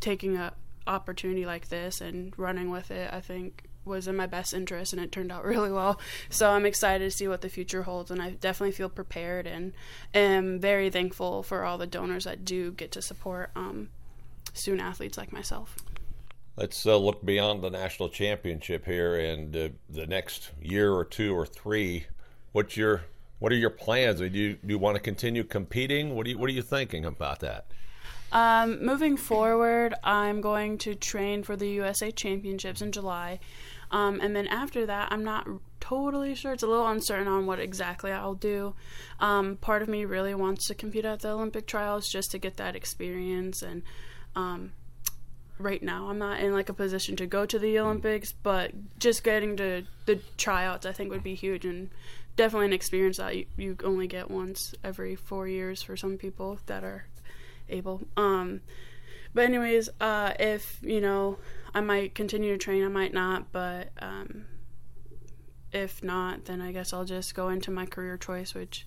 taking 0.00 0.36
a 0.36 0.52
opportunity 0.86 1.44
like 1.44 1.68
this 1.68 2.00
and 2.00 2.32
running 2.38 2.70
with 2.70 2.90
it, 2.90 3.12
I 3.12 3.20
think 3.20 3.64
was 3.86 4.08
in 4.08 4.16
my 4.16 4.26
best 4.26 4.52
interest 4.52 4.92
and 4.92 5.00
it 5.00 5.12
turned 5.12 5.32
out 5.32 5.44
really 5.52 5.72
well. 5.72 6.00
So 6.28 6.50
I'm 6.50 6.66
excited 6.66 7.04
to 7.04 7.16
see 7.16 7.28
what 7.28 7.40
the 7.40 7.48
future 7.48 7.84
holds 7.84 8.10
and 8.10 8.20
I 8.20 8.30
definitely 8.30 8.72
feel 8.72 8.88
prepared 8.88 9.46
and 9.46 9.72
am 10.14 10.58
very 10.58 10.90
thankful 10.90 11.42
for 11.42 11.64
all 11.64 11.78
the 11.78 11.86
donors 11.86 12.24
that 12.24 12.44
do 12.44 12.72
get 12.72 12.92
to 12.92 13.02
support 13.02 13.50
um, 13.56 13.88
student 14.52 14.82
athletes 14.82 15.16
like 15.16 15.32
myself. 15.32 15.76
Let's 16.56 16.86
uh, 16.86 16.96
look 16.96 17.24
beyond 17.24 17.62
the 17.62 17.70
national 17.70 18.08
championship 18.08 18.86
here 18.86 19.16
and 19.16 19.54
uh, 19.54 19.68
the 19.90 20.06
next 20.06 20.52
year 20.60 20.92
or 20.92 21.04
two 21.04 21.36
or 21.36 21.44
three. 21.44 22.06
What's 22.52 22.76
your 22.76 23.02
what 23.38 23.52
are 23.52 23.56
your 23.56 23.70
plans? 23.70 24.20
Do 24.20 24.26
you, 24.26 24.54
do 24.54 24.58
you 24.68 24.78
want 24.78 24.96
to 24.96 25.02
continue 25.02 25.44
competing? 25.44 26.14
What 26.14 26.26
are 26.26 26.30
you 26.30 26.38
what 26.38 26.48
are 26.48 26.54
you 26.54 26.62
thinking 26.62 27.04
about 27.04 27.40
that? 27.40 27.66
Um, 28.32 28.84
moving 28.84 29.16
forward, 29.16 29.94
I'm 30.02 30.40
going 30.40 30.78
to 30.78 30.94
train 30.94 31.42
for 31.42 31.56
the 31.56 31.68
USA 31.68 32.10
Championships 32.10 32.82
in 32.82 32.90
July. 32.90 33.38
Um, 33.90 34.20
and 34.20 34.34
then 34.34 34.46
after 34.48 34.86
that, 34.86 35.08
I'm 35.12 35.24
not 35.24 35.46
totally 35.80 36.34
sure. 36.34 36.52
It's 36.52 36.62
a 36.62 36.66
little 36.66 36.88
uncertain 36.88 37.28
on 37.28 37.46
what 37.46 37.60
exactly 37.60 38.10
I'll 38.10 38.34
do. 38.34 38.74
Um, 39.20 39.56
part 39.56 39.82
of 39.82 39.88
me 39.88 40.04
really 40.04 40.34
wants 40.34 40.66
to 40.66 40.74
compete 40.74 41.04
at 41.04 41.20
the 41.20 41.30
Olympic 41.30 41.66
trials 41.66 42.08
just 42.08 42.30
to 42.32 42.38
get 42.38 42.56
that 42.56 42.74
experience. 42.74 43.62
And 43.62 43.82
um, 44.34 44.72
right 45.58 45.82
now, 45.82 46.08
I'm 46.08 46.18
not 46.18 46.40
in 46.40 46.52
like 46.52 46.68
a 46.68 46.74
position 46.74 47.16
to 47.16 47.26
go 47.26 47.46
to 47.46 47.58
the 47.58 47.78
Olympics, 47.78 48.32
but 48.32 48.72
just 48.98 49.22
getting 49.22 49.56
to 49.58 49.84
the 50.06 50.20
tryouts, 50.36 50.86
I 50.86 50.92
think, 50.92 51.10
would 51.10 51.22
be 51.22 51.34
huge 51.34 51.64
and 51.64 51.90
definitely 52.36 52.66
an 52.66 52.72
experience 52.72 53.16
that 53.16 53.36
you, 53.36 53.46
you 53.56 53.76
only 53.84 54.06
get 54.06 54.30
once 54.30 54.74
every 54.84 55.14
four 55.14 55.48
years 55.48 55.82
for 55.82 55.96
some 55.96 56.16
people 56.18 56.58
that 56.66 56.84
are 56.84 57.06
able. 57.68 58.02
Um, 58.16 58.60
but 59.34 59.44
anyways, 59.44 59.90
uh, 60.00 60.32
if 60.38 60.78
you 60.82 61.00
know, 61.00 61.38
I 61.76 61.82
might 61.82 62.14
continue 62.14 62.52
to 62.52 62.58
train. 62.58 62.82
I 62.82 62.88
might 62.88 63.12
not, 63.12 63.52
but 63.52 63.90
um, 64.00 64.46
if 65.72 66.02
not, 66.02 66.46
then 66.46 66.62
I 66.62 66.72
guess 66.72 66.94
I'll 66.94 67.04
just 67.04 67.34
go 67.34 67.50
into 67.50 67.70
my 67.70 67.84
career 67.84 68.16
choice, 68.16 68.54
which 68.54 68.86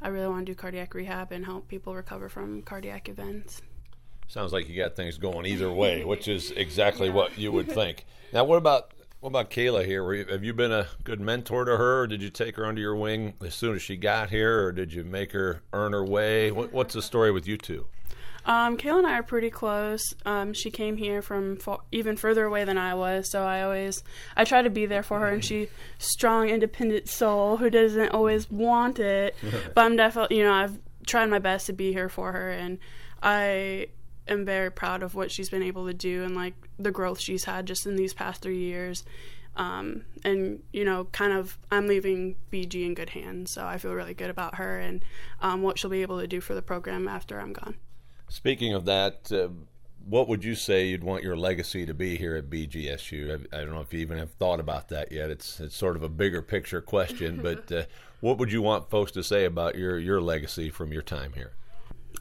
I 0.00 0.08
really 0.08 0.26
want 0.26 0.46
to 0.46 0.52
do 0.52 0.56
cardiac 0.56 0.94
rehab 0.94 1.32
and 1.32 1.44
help 1.44 1.68
people 1.68 1.94
recover 1.94 2.30
from 2.30 2.62
cardiac 2.62 3.10
events. 3.10 3.60
Sounds 4.26 4.54
like 4.54 4.70
you 4.70 4.82
got 4.82 4.96
things 4.96 5.18
going 5.18 5.44
either 5.44 5.70
way, 5.70 6.02
which 6.02 6.28
is 6.28 6.50
exactly 6.56 7.08
yeah. 7.08 7.12
what 7.12 7.36
you 7.36 7.52
would 7.52 7.68
think. 7.72 8.06
Now, 8.32 8.44
what 8.44 8.56
about 8.56 8.94
what 9.20 9.28
about 9.28 9.50
Kayla 9.50 9.84
here? 9.84 10.10
You, 10.14 10.24
have 10.24 10.42
you 10.42 10.54
been 10.54 10.72
a 10.72 10.86
good 11.04 11.20
mentor 11.20 11.66
to 11.66 11.76
her, 11.76 12.00
or 12.00 12.06
did 12.06 12.22
you 12.22 12.30
take 12.30 12.56
her 12.56 12.64
under 12.64 12.80
your 12.80 12.96
wing 12.96 13.34
as 13.44 13.54
soon 13.54 13.76
as 13.76 13.82
she 13.82 13.98
got 13.98 14.30
here, 14.30 14.64
or 14.64 14.72
did 14.72 14.94
you 14.94 15.04
make 15.04 15.32
her 15.32 15.60
earn 15.74 15.92
her 15.92 16.06
way? 16.06 16.50
What, 16.52 16.72
what's 16.72 16.94
the 16.94 17.02
story 17.02 17.32
with 17.32 17.46
you 17.46 17.58
two? 17.58 17.86
Um, 18.44 18.76
Kayla 18.76 18.98
and 18.98 19.06
I 19.06 19.18
are 19.18 19.22
pretty 19.22 19.50
close. 19.50 20.02
Um, 20.24 20.52
she 20.52 20.70
came 20.70 20.96
here 20.96 21.22
from 21.22 21.56
far, 21.56 21.80
even 21.92 22.16
further 22.16 22.44
away 22.44 22.64
than 22.64 22.78
I 22.78 22.94
was, 22.94 23.30
so 23.30 23.44
I 23.44 23.62
always 23.62 24.02
I 24.36 24.44
try 24.44 24.62
to 24.62 24.70
be 24.70 24.86
there 24.86 25.02
for 25.02 25.20
her. 25.20 25.28
And 25.28 25.44
she 25.44 25.68
strong, 25.98 26.48
independent 26.48 27.08
soul 27.08 27.58
who 27.58 27.70
doesn't 27.70 28.10
always 28.10 28.50
want 28.50 28.98
it, 28.98 29.34
but 29.74 29.84
I'm 29.84 29.96
definitely 29.96 30.38
you 30.38 30.44
know 30.44 30.52
I've 30.52 30.78
tried 31.06 31.26
my 31.26 31.38
best 31.38 31.66
to 31.66 31.72
be 31.72 31.92
here 31.92 32.08
for 32.08 32.32
her, 32.32 32.50
and 32.50 32.78
I 33.22 33.88
am 34.28 34.44
very 34.44 34.70
proud 34.70 35.02
of 35.02 35.14
what 35.14 35.30
she's 35.30 35.50
been 35.50 35.62
able 35.62 35.86
to 35.86 35.94
do 35.94 36.22
and 36.22 36.34
like 36.36 36.54
the 36.78 36.90
growth 36.90 37.20
she's 37.20 37.44
had 37.44 37.66
just 37.66 37.86
in 37.86 37.96
these 37.96 38.14
past 38.14 38.40
three 38.42 38.58
years. 38.58 39.04
Um, 39.56 40.04
and 40.24 40.62
you 40.72 40.84
know, 40.84 41.04
kind 41.12 41.32
of, 41.32 41.58
I'm 41.70 41.86
leaving 41.86 42.36
BG 42.52 42.86
in 42.86 42.94
good 42.94 43.10
hands, 43.10 43.52
so 43.52 43.66
I 43.66 43.78
feel 43.78 43.92
really 43.92 44.14
good 44.14 44.30
about 44.30 44.54
her 44.54 44.78
and 44.78 45.04
um, 45.42 45.62
what 45.62 45.78
she'll 45.78 45.90
be 45.90 46.02
able 46.02 46.20
to 46.20 46.26
do 46.26 46.40
for 46.40 46.54
the 46.54 46.62
program 46.62 47.08
after 47.08 47.40
I'm 47.40 47.52
gone. 47.52 47.74
Speaking 48.30 48.74
of 48.74 48.84
that, 48.84 49.32
uh, 49.32 49.48
what 50.06 50.28
would 50.28 50.44
you 50.44 50.54
say 50.54 50.86
you'd 50.86 51.02
want 51.02 51.24
your 51.24 51.36
legacy 51.36 51.84
to 51.84 51.92
be 51.92 52.16
here 52.16 52.36
at 52.36 52.48
BGSU? 52.48 53.46
I, 53.52 53.56
I, 53.56 53.64
don't 53.64 53.74
know 53.74 53.80
if 53.80 53.92
you 53.92 53.98
even 53.98 54.18
have 54.18 54.30
thought 54.34 54.60
about 54.60 54.88
that 54.90 55.10
yet. 55.10 55.30
It's 55.30 55.58
it's 55.58 55.76
sort 55.76 55.96
of 55.96 56.04
a 56.04 56.08
bigger 56.08 56.40
picture 56.40 56.80
question, 56.80 57.40
but 57.42 57.70
uh, 57.72 57.82
what 58.20 58.38
would 58.38 58.52
you 58.52 58.62
want 58.62 58.88
folks 58.88 59.10
to 59.12 59.24
say 59.24 59.46
about 59.46 59.74
your 59.74 59.98
your 59.98 60.20
legacy 60.20 60.70
from 60.70 60.92
your 60.92 61.02
time 61.02 61.32
here? 61.34 61.52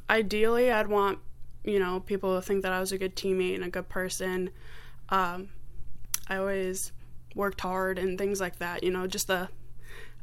Ideally, 0.09 0.71
I'd 0.71 0.87
want 0.87 1.19
you 1.63 1.77
know 1.77 1.99
people 1.99 2.35
to 2.35 2.41
think 2.41 2.63
that 2.63 2.71
I 2.71 2.79
was 2.79 2.91
a 2.91 2.97
good 2.97 3.15
teammate 3.15 3.53
and 3.53 3.63
a 3.63 3.69
good 3.69 3.87
person. 3.87 4.49
Um, 5.09 5.49
I 6.27 6.37
always 6.37 6.91
worked 7.35 7.61
hard 7.61 7.99
and 7.99 8.17
things 8.17 8.41
like 8.41 8.57
that. 8.57 8.83
You 8.83 8.89
know, 8.89 9.05
just 9.05 9.27
the 9.27 9.47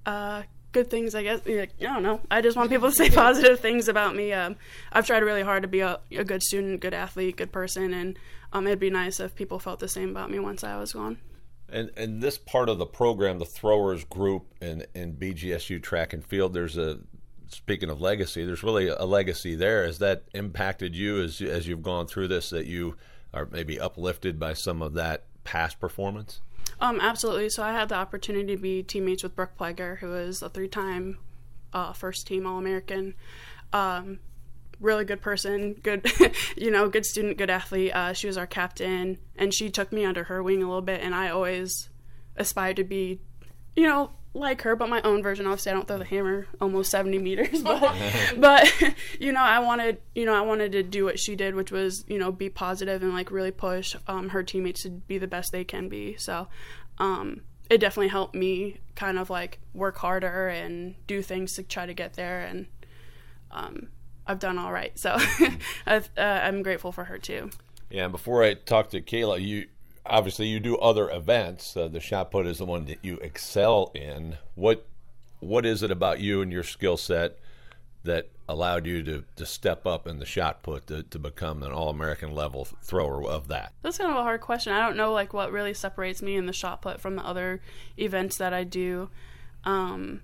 uh, 0.05 0.43
good 0.77 0.91
things, 0.91 1.15
I 1.15 1.23
guess. 1.23 1.41
I 1.47 1.69
don't 1.81 2.03
know. 2.03 2.21
I 2.31 2.43
just 2.43 2.55
want 2.55 2.69
people 2.69 2.91
to 2.91 2.95
say 3.03 3.09
positive 3.09 3.61
things 3.61 3.89
about 3.89 4.15
me. 4.15 4.35
Um, 4.35 4.57
I've 4.93 5.07
tried 5.07 5.23
really 5.23 5.43
hard 5.43 5.63
to 5.63 5.69
be 5.69 5.81
a, 5.81 5.99
a, 6.11 6.23
good 6.23 6.43
student, 6.43 6.81
good 6.81 6.93
athlete, 6.93 7.37
good 7.37 7.51
person, 7.51 7.95
and 7.95 8.19
um, 8.53 8.67
it'd 8.67 8.79
be 8.79 8.91
nice 8.91 9.19
if 9.19 9.35
people 9.35 9.59
felt 9.59 9.81
the 9.81 9.89
same 9.89 10.11
about 10.11 10.31
me 10.31 10.39
once 10.39 10.63
I 10.63 10.77
was 10.77 10.93
gone. 10.93 11.17
And 11.69 11.91
and 11.97 12.23
this 12.23 12.37
part 12.37 12.69
of 12.69 12.77
the 12.79 12.87
program, 12.87 13.39
the 13.39 13.47
throwers 13.47 14.05
group 14.05 14.55
in, 14.61 14.85
in 14.95 15.15
BGSU 15.15 15.83
track 15.83 16.13
and 16.13 16.25
field, 16.25 16.53
there's 16.53 16.77
a 16.77 16.99
speaking 17.49 17.89
of 17.89 18.01
legacy, 18.01 18.45
there's 18.45 18.63
really 18.63 18.89
a 18.89 19.05
legacy 19.05 19.55
there. 19.55 19.85
Has 19.85 19.99
that 19.99 20.25
impacted 20.35 20.95
you 20.95 21.23
as 21.23 21.41
as 21.41 21.67
you've 21.67 21.83
gone 21.83 22.07
through 22.07 22.29
this? 22.29 22.51
That 22.51 22.67
you 22.67 22.97
are 23.33 23.49
maybe 23.51 23.81
uplifted 23.81 24.39
by 24.39 24.53
some 24.53 24.83
of 24.83 24.93
that 24.95 25.25
past 25.43 25.81
performance? 25.81 26.43
Um, 26.81 27.01
absolutely. 27.01 27.49
So 27.49 27.63
I 27.63 27.73
had 27.73 27.89
the 27.89 27.95
opportunity 27.95 28.55
to 28.55 28.61
be 28.61 28.83
teammates 28.83 29.23
with 29.23 29.35
Brooke 29.35 29.57
Pleger, 29.59 29.99
who 29.99 30.15
is 30.15 30.43
a 30.43 30.49
three-time 30.49 31.19
uh, 31.73 31.93
first-team 31.93 32.47
All-American. 32.47 33.15
Um, 33.73 34.19
really 34.81 35.05
good 35.05 35.23
person, 35.23 35.75
good, 35.83 36.11
you 36.57 36.71
know, 36.71 36.89
good 36.89 37.07
student, 37.07 37.39
good 37.39 37.51
athlete. 37.51 37.95
Uh, 37.95 38.13
she 38.13 38.27
was 38.27 38.37
our 38.37 38.47
captain, 38.47 39.19
and 39.37 39.55
she 39.55 39.71
took 39.71 39.93
me 39.93 40.05
under 40.05 40.25
her 40.25 40.43
wing 40.43 40.63
a 40.63 40.67
little 40.67 40.83
bit. 40.83 41.01
And 41.01 41.15
I 41.15 41.31
always 41.31 41.89
aspired 42.37 42.77
to 42.77 42.85
be, 42.85 43.21
you 43.77 43.85
know, 43.85 44.11
like 44.35 44.63
her, 44.63 44.77
but 44.77 44.89
my 44.89 45.01
own 45.03 45.23
version. 45.23 45.47
Obviously, 45.47 45.73
I 45.73 45.75
don't 45.75 45.87
throw 45.87 45.99
the 45.99 46.05
hammer 46.05 46.47
almost 46.61 46.91
seventy 46.91 47.19
meters, 47.19 47.63
but 47.63 47.95
but 48.37 48.73
you 49.21 49.33
know, 49.33 49.41
I 49.41 49.61
wanted 49.61 49.99
you 50.15 50.25
know 50.25 50.35
I 50.35 50.41
wanted 50.41 50.73
to 50.73 50.83
do 50.83 51.05
what 51.05 51.19
she 51.19 51.37
did, 51.37 51.55
which 51.55 51.71
was 51.71 52.05
you 52.09 52.19
know 52.19 52.33
be 52.33 52.49
positive 52.49 53.03
and 53.03 53.13
like 53.13 53.31
really 53.31 53.53
push 53.53 53.97
um, 54.07 54.31
her 54.31 54.43
teammates 54.43 54.83
to 54.83 54.91
be 54.91 55.19
the 55.19 55.27
best 55.27 55.53
they 55.53 55.65
can 55.65 55.89
be. 55.89 56.17
So 56.17 56.49
um, 56.99 57.43
it 57.71 57.79
definitely 57.79 58.09
helped 58.09 58.35
me 58.35 58.79
kind 58.95 59.19
of 59.19 59.31
like 59.31 59.61
work 59.75 59.99
harder 59.99 60.49
and 60.49 60.95
do 61.07 61.23
things 61.23 61.55
to 61.55 61.63
try 61.63 61.87
to 61.87 61.95
get 61.95 62.15
there 62.15 62.41
and 62.41 62.67
um, 63.51 63.89
I've 64.27 64.39
done 64.39 64.59
all 64.59 64.73
right. 64.73 64.97
So 64.99 65.17
I've, 65.87 66.11
uh, 66.17 66.21
I'm 66.21 66.63
grateful 66.63 66.93
for 66.93 67.05
her 67.05 67.19
too. 67.19 67.51
Yeah, 67.91 68.05
and 68.05 68.13
before 68.13 68.43
I 68.43 68.55
talk 68.55 68.91
to 68.91 69.01
Kayla, 69.01 69.41
you 69.41 69.67
obviously 70.09 70.47
you 70.47 70.61
do 70.61 70.77
other 70.77 71.11
events. 71.11 71.77
Uh, 71.77 71.89
the 71.89 72.01
shot 72.01 72.31
put 72.31 72.47
is 72.47 72.59
the 72.59 72.65
one 72.65 72.87
that 72.87 72.99
you 73.03 73.17
excel 73.19 73.91
in. 73.95 74.39
What 74.55 74.87
what 75.41 75.67
is 75.67 75.83
it 75.83 75.91
about 75.91 76.21
you 76.21 76.41
and 76.41 76.51
your 76.51 76.63
skill 76.63 76.97
set 76.97 77.39
that 78.05 78.29
allowed 78.49 78.87
you 78.87 79.03
to, 79.03 79.25
to 79.35 79.45
step 79.45 79.87
up 79.87 80.07
in 80.07 80.19
the 80.19 80.25
shot 80.25 80.63
put 80.63 80.87
to, 80.87 81.03
to 81.03 81.19
become 81.19 81.63
an 81.63 81.73
all 81.73 81.91
American 81.91 82.35
level 82.35 82.65
thrower 82.65 83.25
of 83.25 83.49
that? 83.49 83.73
That's 83.83 83.99
kind 83.99 84.11
of 84.11 84.17
a 84.17 84.23
hard 84.23 84.41
question. 84.41 84.73
I 84.73 84.81
don't 84.81 84.97
know 84.97 85.13
like 85.13 85.33
what 85.33 85.53
really 85.53 85.75
separates 85.75 86.23
me 86.23 86.37
in 86.37 86.47
the 86.47 86.53
shot 86.53 86.83
put 86.83 87.01
from 87.01 87.17
the 87.17 87.27
other 87.27 87.61
events 87.99 88.39
that 88.39 88.53
I 88.55 88.65
do. 88.65 89.11
Um, 89.65 90.23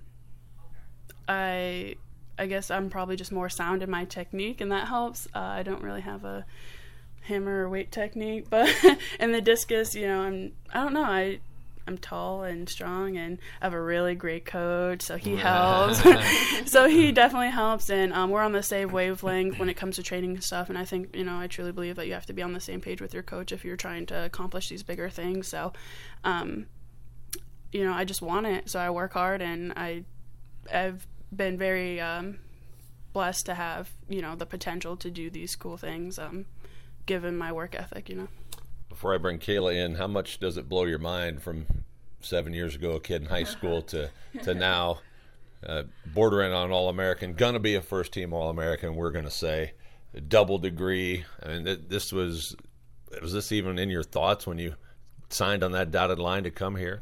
I 1.27 1.95
I 2.37 2.47
guess 2.47 2.71
I'm 2.71 2.89
probably 2.89 3.15
just 3.15 3.31
more 3.31 3.49
sound 3.49 3.83
in 3.83 3.89
my 3.89 4.05
technique, 4.05 4.59
and 4.59 4.71
that 4.71 4.87
helps. 4.87 5.27
Uh, 5.35 5.39
I 5.39 5.63
don't 5.63 5.83
really 5.83 6.01
have 6.01 6.25
a 6.25 6.45
hammer 7.23 7.63
or 7.63 7.69
weight 7.69 7.91
technique, 7.91 8.49
but 8.49 8.69
in 9.19 9.31
the 9.31 9.41
discus, 9.41 9.95
you 9.95 10.07
know, 10.07 10.21
I'm 10.21 10.53
I 10.73 10.83
don't 10.83 10.93
know. 10.93 11.03
I 11.03 11.39
I'm 11.85 11.97
tall 11.97 12.43
and 12.43 12.69
strong, 12.69 13.17
and 13.17 13.39
I 13.61 13.65
have 13.65 13.73
a 13.73 13.81
really 13.81 14.15
great 14.15 14.45
coach, 14.45 15.01
so 15.01 15.17
he 15.17 15.35
helps. 15.35 16.01
so 16.71 16.87
he 16.87 17.11
definitely 17.11 17.49
helps, 17.49 17.89
and 17.89 18.13
um, 18.13 18.29
we're 18.29 18.41
on 18.41 18.53
the 18.53 18.63
same 18.63 18.91
wavelength 18.91 19.59
when 19.59 19.69
it 19.69 19.75
comes 19.75 19.97
to 19.97 20.03
training 20.03 20.31
and 20.31 20.43
stuff. 20.43 20.69
And 20.69 20.77
I 20.77 20.85
think 20.85 21.15
you 21.15 21.23
know, 21.23 21.37
I 21.37 21.47
truly 21.47 21.71
believe 21.71 21.95
that 21.97 22.07
you 22.07 22.13
have 22.13 22.25
to 22.27 22.33
be 22.33 22.41
on 22.41 22.53
the 22.53 22.59
same 22.59 22.81
page 22.81 23.01
with 23.01 23.13
your 23.13 23.23
coach 23.23 23.51
if 23.51 23.65
you're 23.65 23.77
trying 23.77 24.05
to 24.07 24.25
accomplish 24.25 24.69
these 24.69 24.83
bigger 24.83 25.09
things. 25.09 25.47
So, 25.47 25.73
um, 26.23 26.67
you 27.71 27.83
know, 27.83 27.93
I 27.93 28.05
just 28.05 28.21
want 28.21 28.45
it, 28.45 28.69
so 28.69 28.79
I 28.79 28.89
work 28.89 29.13
hard, 29.13 29.41
and 29.41 29.73
I 29.75 30.05
I've 30.73 31.05
been 31.35 31.57
very 31.57 31.99
um, 31.99 32.39
blessed 33.11 33.45
to 33.47 33.55
have 33.55 33.91
you 34.07 34.21
know 34.21 34.35
the 34.35 34.45
potential 34.45 34.95
to 34.97 35.11
do 35.11 35.29
these 35.29 35.55
cool 35.55 35.77
things, 35.77 36.17
um, 36.17 36.45
given 37.05 37.37
my 37.37 37.51
work 37.51 37.75
ethic. 37.75 38.09
You 38.09 38.15
know 38.15 38.27
before 38.93 39.15
I 39.15 39.17
bring 39.17 39.39
Kayla 39.39 39.73
in, 39.73 39.95
how 39.95 40.05
much 40.05 40.39
does 40.39 40.55
it 40.55 40.69
blow 40.69 40.85
your 40.85 40.99
mind 40.99 41.41
from 41.41 41.65
seven 42.21 42.53
years 42.53 42.75
ago, 42.75 42.91
a 42.91 42.99
kid 42.99 43.23
in 43.23 43.27
high 43.27 43.43
school, 43.43 43.81
to 43.81 44.11
to 44.43 44.53
now, 44.53 44.99
uh, 45.65 45.83
bordering 46.05 46.53
on 46.53 46.71
All 46.71 46.89
American, 46.89 47.33
gonna 47.33 47.59
be 47.59 47.73
a 47.73 47.81
first 47.81 48.13
team 48.13 48.33
All 48.33 48.49
American? 48.49 48.95
We're 48.95 49.11
gonna 49.11 49.31
say, 49.31 49.73
double 50.27 50.59
degree. 50.59 51.25
I 51.41 51.47
mean, 51.47 51.65
th- 51.65 51.81
this 51.87 52.13
was 52.13 52.55
was 53.19 53.33
this 53.33 53.51
even 53.51 53.79
in 53.79 53.89
your 53.89 54.03
thoughts 54.03 54.45
when 54.45 54.59
you 54.59 54.75
signed 55.29 55.63
on 55.63 55.71
that 55.71 55.89
dotted 55.89 56.19
line 56.19 56.43
to 56.43 56.51
come 56.51 56.75
here? 56.75 57.01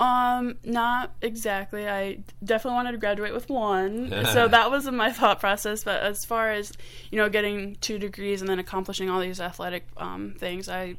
Um, 0.00 0.56
not 0.64 1.12
exactly. 1.20 1.86
I 1.86 2.20
definitely 2.42 2.76
wanted 2.76 2.92
to 2.92 2.98
graduate 2.98 3.34
with 3.34 3.50
one, 3.50 4.08
so 4.32 4.48
that 4.48 4.70
was 4.70 4.86
in 4.86 4.96
my 4.96 5.12
thought 5.12 5.40
process. 5.40 5.84
But 5.84 6.02
as 6.02 6.24
far 6.24 6.50
as 6.50 6.72
you 7.10 7.18
know, 7.18 7.28
getting 7.28 7.76
two 7.76 7.98
degrees 7.98 8.40
and 8.40 8.48
then 8.48 8.58
accomplishing 8.58 9.10
all 9.10 9.20
these 9.20 9.40
athletic 9.40 9.86
um, 9.98 10.34
things, 10.38 10.70
I 10.70 10.96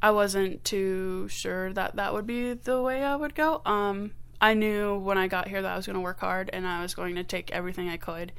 I 0.00 0.12
wasn't 0.12 0.64
too 0.64 1.26
sure 1.28 1.72
that 1.72 1.96
that 1.96 2.12
would 2.12 2.26
be 2.26 2.54
the 2.54 2.80
way 2.80 3.02
I 3.02 3.16
would 3.16 3.34
go. 3.34 3.60
Um, 3.66 4.12
I 4.40 4.54
knew 4.54 4.96
when 4.96 5.18
I 5.18 5.26
got 5.26 5.48
here 5.48 5.60
that 5.60 5.72
I 5.72 5.76
was 5.76 5.86
going 5.86 5.94
to 5.94 6.00
work 6.00 6.20
hard 6.20 6.48
and 6.52 6.66
I 6.66 6.82
was 6.82 6.94
going 6.94 7.16
to 7.16 7.24
take 7.24 7.50
everything 7.50 7.88
I 7.88 7.96
could 7.96 8.32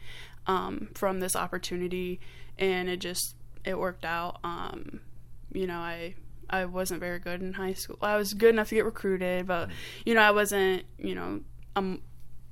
um, 0.48 0.90
from 0.96 1.20
this 1.20 1.36
opportunity, 1.36 2.22
and 2.58 2.88
it 2.88 2.98
just 2.98 3.36
it 3.66 3.78
worked 3.78 4.06
out. 4.06 4.40
Um, 4.46 5.02
you 5.52 5.68
know, 5.68 5.80
I 5.80 6.16
I 6.54 6.66
wasn't 6.66 7.00
very 7.00 7.18
good 7.18 7.42
in 7.42 7.54
high 7.54 7.74
school. 7.74 7.98
I 8.00 8.16
was 8.16 8.36
good 8.36 8.52
enough 8.52 8.70
to 8.70 8.76
get 8.76 8.86
recruited, 8.86 9.48
but 9.48 9.70
you 10.06 10.14
know, 10.14 10.22
I 10.22 10.30
wasn't 10.30 10.84
you 11.00 11.16
know 11.16 11.42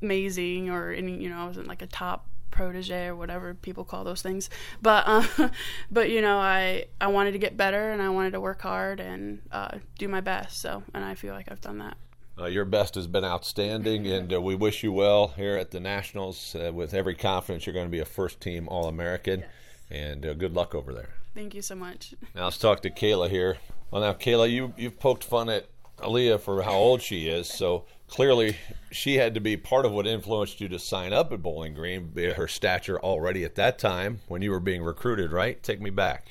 amazing 0.01 0.71
or 0.71 0.89
any 0.89 1.21
you 1.21 1.29
know 1.29 1.37
I 1.37 1.45
wasn't 1.45 1.67
like 1.67 1.83
a 1.83 1.87
top 1.87 2.25
protege 2.49 3.05
or 3.05 3.15
whatever 3.15 3.53
people 3.53 3.83
call 3.83 4.03
those 4.03 4.23
things. 4.23 4.49
But 4.81 5.03
uh, 5.05 5.49
but 5.91 6.09
you 6.09 6.21
know, 6.21 6.39
I 6.39 6.85
I 6.99 7.07
wanted 7.07 7.33
to 7.33 7.37
get 7.37 7.55
better 7.55 7.91
and 7.91 8.01
I 8.01 8.09
wanted 8.09 8.31
to 8.31 8.41
work 8.41 8.63
hard 8.63 8.99
and 8.99 9.43
uh, 9.51 9.77
do 9.99 10.07
my 10.07 10.19
best. 10.19 10.59
So 10.59 10.81
and 10.95 11.05
I 11.05 11.13
feel 11.13 11.35
like 11.35 11.51
I've 11.51 11.61
done 11.61 11.77
that. 11.77 11.95
Uh, 12.39 12.45
your 12.45 12.65
best 12.65 12.95
has 12.95 13.05
been 13.05 13.25
outstanding, 13.25 14.07
and 14.07 14.33
uh, 14.33 14.41
we 14.41 14.55
wish 14.55 14.81
you 14.81 14.91
well 14.91 15.27
here 15.27 15.57
at 15.57 15.69
the 15.69 15.79
Nationals. 15.79 16.55
Uh, 16.55 16.71
with 16.73 16.93
every 16.95 17.13
confidence, 17.13 17.67
you're 17.67 17.73
going 17.73 17.85
to 17.85 17.91
be 17.91 17.99
a 17.99 18.05
first 18.05 18.41
team 18.41 18.67
All 18.67 18.87
American, 18.87 19.41
yes. 19.41 19.49
and 19.91 20.25
uh, 20.25 20.33
good 20.33 20.55
luck 20.55 20.73
over 20.73 20.91
there. 20.91 21.09
Thank 21.35 21.53
you 21.53 21.61
so 21.61 21.75
much. 21.75 22.15
Now 22.33 22.45
let's 22.45 22.57
talk 22.57 22.81
to 22.81 22.89
Kayla 22.89 23.29
here. 23.29 23.57
Well, 23.91 24.01
now 24.01 24.13
Kayla, 24.13 24.49
you 24.49 24.73
you've 24.77 24.99
poked 24.99 25.23
fun 25.23 25.49
at 25.49 25.67
Aaliyah 25.97 26.39
for 26.39 26.63
how 26.63 26.73
old 26.73 27.01
she 27.01 27.27
is, 27.27 27.47
so 27.47 27.85
clearly 28.07 28.55
she 28.89 29.15
had 29.15 29.33
to 29.33 29.39
be 29.39 29.57
part 29.57 29.85
of 29.85 29.91
what 29.91 30.07
influenced 30.07 30.61
you 30.61 30.69
to 30.69 30.79
sign 30.79 31.13
up 31.13 31.31
at 31.31 31.43
Bowling 31.43 31.73
Green, 31.73 32.13
her 32.15 32.47
stature 32.47 32.99
already 32.99 33.43
at 33.43 33.55
that 33.55 33.77
time 33.77 34.21
when 34.27 34.41
you 34.41 34.51
were 34.51 34.59
being 34.59 34.81
recruited, 34.81 35.31
right? 35.31 35.61
Take 35.61 35.81
me 35.81 35.89
back. 35.89 36.27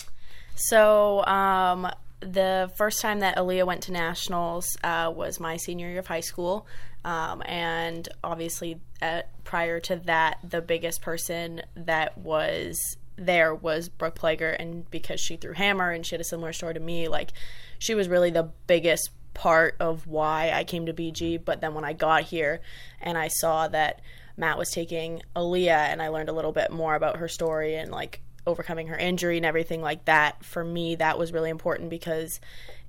So, 0.55 1.25
um, 1.27 1.88
the 2.20 2.70
first 2.77 3.01
time 3.01 3.20
that 3.20 3.37
Aaliyah 3.37 3.66
went 3.66 3.83
to 3.85 3.92
nationals 3.92 4.77
uh, 4.85 5.12
was 5.14 5.40
my 5.40 5.57
senior 5.57 5.88
year 5.88 6.01
of 6.01 6.07
high 6.07 6.20
school. 6.20 6.66
Um, 7.03 7.42
and 7.46 8.07
obviously, 8.23 8.79
at, 9.01 9.42
prior 9.44 9.81
to 9.81 9.96
that, 10.05 10.38
the 10.44 10.61
biggest 10.61 11.01
person 11.01 11.62
that 11.75 12.18
was 12.18 12.79
there 13.20 13.54
was 13.54 13.88
Brooke 13.88 14.18
Pleger. 14.18 14.56
And 14.59 14.90
because 14.90 15.20
she 15.20 15.37
threw 15.37 15.52
hammer 15.52 15.90
and 15.90 16.04
she 16.04 16.14
had 16.14 16.20
a 16.20 16.24
similar 16.24 16.52
story 16.52 16.74
to 16.74 16.80
me, 16.80 17.06
like, 17.06 17.33
she 17.78 17.94
was 17.94 18.09
really 18.09 18.30
the 18.30 18.50
biggest 18.66 19.11
part 19.35 19.76
of 19.78 20.06
why 20.06 20.50
I 20.52 20.64
came 20.64 20.87
to 20.87 20.92
BG. 20.92 21.44
But 21.44 21.61
then 21.61 21.74
when 21.74 21.85
I 21.85 21.92
got 21.92 22.24
here 22.24 22.61
and 23.00 23.16
I 23.16 23.28
saw 23.28 23.68
that 23.68 24.00
Matt 24.37 24.59
was 24.59 24.70
taking 24.70 25.22
Aaliyah 25.37 25.68
and 25.68 26.02
I 26.02 26.09
learned 26.09 26.30
a 26.30 26.33
little 26.33 26.52
bit 26.52 26.72
more 26.72 26.94
about 26.94 27.18
her 27.18 27.28
story 27.28 27.76
and 27.76 27.90
like 27.90 28.22
overcoming 28.46 28.88
her 28.88 28.96
injury 28.96 29.37
and 29.37 29.46
everything 29.46 29.83
like 29.83 30.06
that, 30.06 30.44
for 30.44 30.64
me, 30.64 30.96
that 30.96 31.18
was 31.18 31.33
really 31.33 31.50
important 31.50 31.90
because 31.90 32.40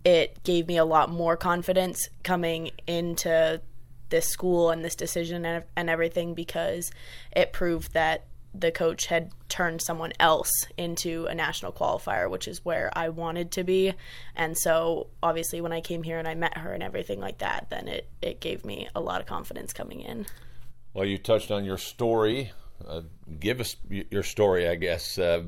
it 0.04 0.42
gave 0.44 0.68
me 0.68 0.78
a 0.78 0.86
lot 0.86 1.12
more 1.12 1.36
confidence 1.38 2.08
coming 2.24 2.72
into 2.88 3.62
this 4.10 4.28
school 4.28 4.70
and 4.70 4.84
this 4.84 4.96
decision 4.96 5.46
and, 5.46 5.64
and 5.76 5.90
everything 5.90 6.34
because 6.34 6.92
it 7.32 7.54
proved 7.54 7.94
that 7.94 8.26
the 8.54 8.72
coach 8.72 9.06
had 9.06 9.32
turned 9.48 9.82
someone 9.82 10.12
else 10.20 10.52
into 10.78 11.26
a 11.28 11.36
national 11.36 11.72
qualifier, 11.72 12.30
which 12.30 12.48
is 12.48 12.66
where 12.66 12.92
I 12.94 13.10
wanted 13.10 13.52
to 13.52 13.64
be. 13.64 13.94
And 14.36 14.58
so, 14.58 15.08
obviously, 15.24 15.62
when 15.62 15.72
I 15.72 15.82
came 15.82 16.04
here 16.04 16.20
and 16.20 16.28
I 16.28 16.36
met 16.36 16.58
her 16.58 16.74
and 16.74 16.84
everything 16.84 17.20
like 17.20 17.38
that, 17.40 17.68
then 17.70 17.88
it, 17.88 18.10
it 18.22 18.42
gave 18.42 18.66
me 18.66 18.90
a 18.94 19.00
lot 19.00 19.22
of 19.22 19.28
confidence 19.28 19.72
coming 19.72 20.02
in. 20.02 20.26
Well, 20.94 21.06
you 21.06 21.18
touched 21.18 21.52
on 21.52 21.64
your 21.64 21.78
story. 21.78 22.52
Uh, 22.86 23.02
give 23.40 23.62
us 23.62 23.78
your 23.90 24.24
story, 24.24 24.68
I 24.68 24.76
guess. 24.76 25.18
Uh, 25.18 25.44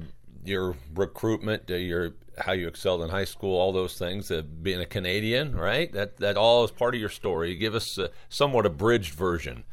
your 0.46 0.76
recruitment, 0.94 1.70
uh, 1.70 1.76
your 1.76 2.14
how 2.38 2.54
you 2.54 2.68
excelled 2.68 3.02
in 3.02 3.10
high 3.10 3.26
school, 3.26 3.58
all 3.58 3.72
those 3.72 3.98
things. 3.98 4.32
Uh, 4.32 4.42
being 4.42 4.80
a 4.80 4.86
Canadian, 4.86 5.56
right? 5.56 5.92
That 5.92 6.18
that 6.18 6.38
all 6.38 6.64
is 6.64 6.72
part 6.72 6.96
of 6.96 7.02
your 7.02 7.10
story. 7.10 7.56
Give 7.56 7.76
us 7.76 8.00
somewhat 8.30 8.66
abridged 8.66 9.14
version. 9.14 9.66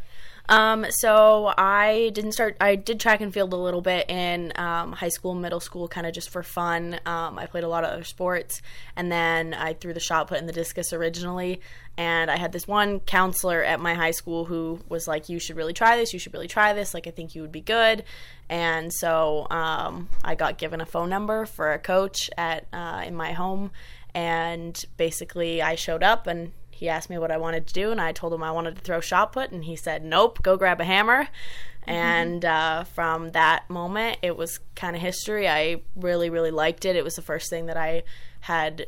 Um, 0.50 0.84
so 0.90 1.54
I 1.56 2.10
didn't 2.12 2.32
start. 2.32 2.56
I 2.60 2.74
did 2.74 2.98
track 2.98 3.20
and 3.20 3.32
field 3.32 3.52
a 3.52 3.56
little 3.56 3.80
bit 3.80 4.10
in 4.10 4.52
um, 4.56 4.90
high 4.90 5.08
school, 5.08 5.32
middle 5.36 5.60
school, 5.60 5.86
kind 5.86 6.08
of 6.08 6.12
just 6.12 6.28
for 6.28 6.42
fun. 6.42 6.98
Um, 7.06 7.38
I 7.38 7.46
played 7.46 7.62
a 7.62 7.68
lot 7.68 7.84
of 7.84 7.90
other 7.90 8.02
sports, 8.02 8.60
and 8.96 9.12
then 9.12 9.54
I 9.54 9.74
threw 9.74 9.94
the 9.94 10.00
shot 10.00 10.26
put 10.26 10.38
in 10.38 10.46
the 10.46 10.52
discus 10.52 10.92
originally. 10.92 11.60
And 11.96 12.32
I 12.32 12.36
had 12.36 12.50
this 12.50 12.66
one 12.66 12.98
counselor 12.98 13.62
at 13.62 13.78
my 13.78 13.94
high 13.94 14.10
school 14.10 14.44
who 14.44 14.80
was 14.88 15.06
like, 15.06 15.28
"You 15.28 15.38
should 15.38 15.54
really 15.54 15.72
try 15.72 15.96
this. 15.96 16.12
You 16.12 16.18
should 16.18 16.34
really 16.34 16.48
try 16.48 16.72
this. 16.72 16.94
Like, 16.94 17.06
I 17.06 17.10
think 17.12 17.36
you 17.36 17.42
would 17.42 17.52
be 17.52 17.60
good." 17.60 18.02
And 18.48 18.92
so 18.92 19.46
um, 19.50 20.08
I 20.24 20.34
got 20.34 20.58
given 20.58 20.80
a 20.80 20.86
phone 20.86 21.10
number 21.10 21.46
for 21.46 21.72
a 21.72 21.78
coach 21.78 22.28
at 22.36 22.66
uh, 22.72 23.04
in 23.06 23.14
my 23.14 23.34
home, 23.34 23.70
and 24.14 24.84
basically 24.96 25.62
I 25.62 25.76
showed 25.76 26.02
up 26.02 26.26
and 26.26 26.50
he 26.80 26.88
asked 26.88 27.10
me 27.10 27.18
what 27.18 27.30
I 27.30 27.36
wanted 27.36 27.66
to 27.66 27.74
do, 27.74 27.90
and 27.90 28.00
I 28.00 28.12
told 28.12 28.32
him 28.32 28.42
I 28.42 28.52
wanted 28.52 28.74
to 28.74 28.80
throw 28.80 29.00
shot 29.00 29.34
put, 29.34 29.50
and 29.50 29.62
he 29.62 29.76
said, 29.76 30.02
"Nope, 30.02 30.40
go 30.42 30.56
grab 30.56 30.80
a 30.80 30.84
hammer." 30.86 31.24
Mm-hmm. 31.24 31.90
And 31.90 32.44
uh, 32.46 32.84
from 32.84 33.32
that 33.32 33.68
moment, 33.68 34.16
it 34.22 34.34
was 34.34 34.60
kind 34.76 34.96
of 34.96 35.02
history. 35.02 35.46
I 35.46 35.82
really, 35.94 36.30
really 36.30 36.50
liked 36.50 36.86
it. 36.86 36.96
It 36.96 37.04
was 37.04 37.16
the 37.16 37.22
first 37.22 37.50
thing 37.50 37.66
that 37.66 37.76
I 37.76 38.04
had 38.40 38.86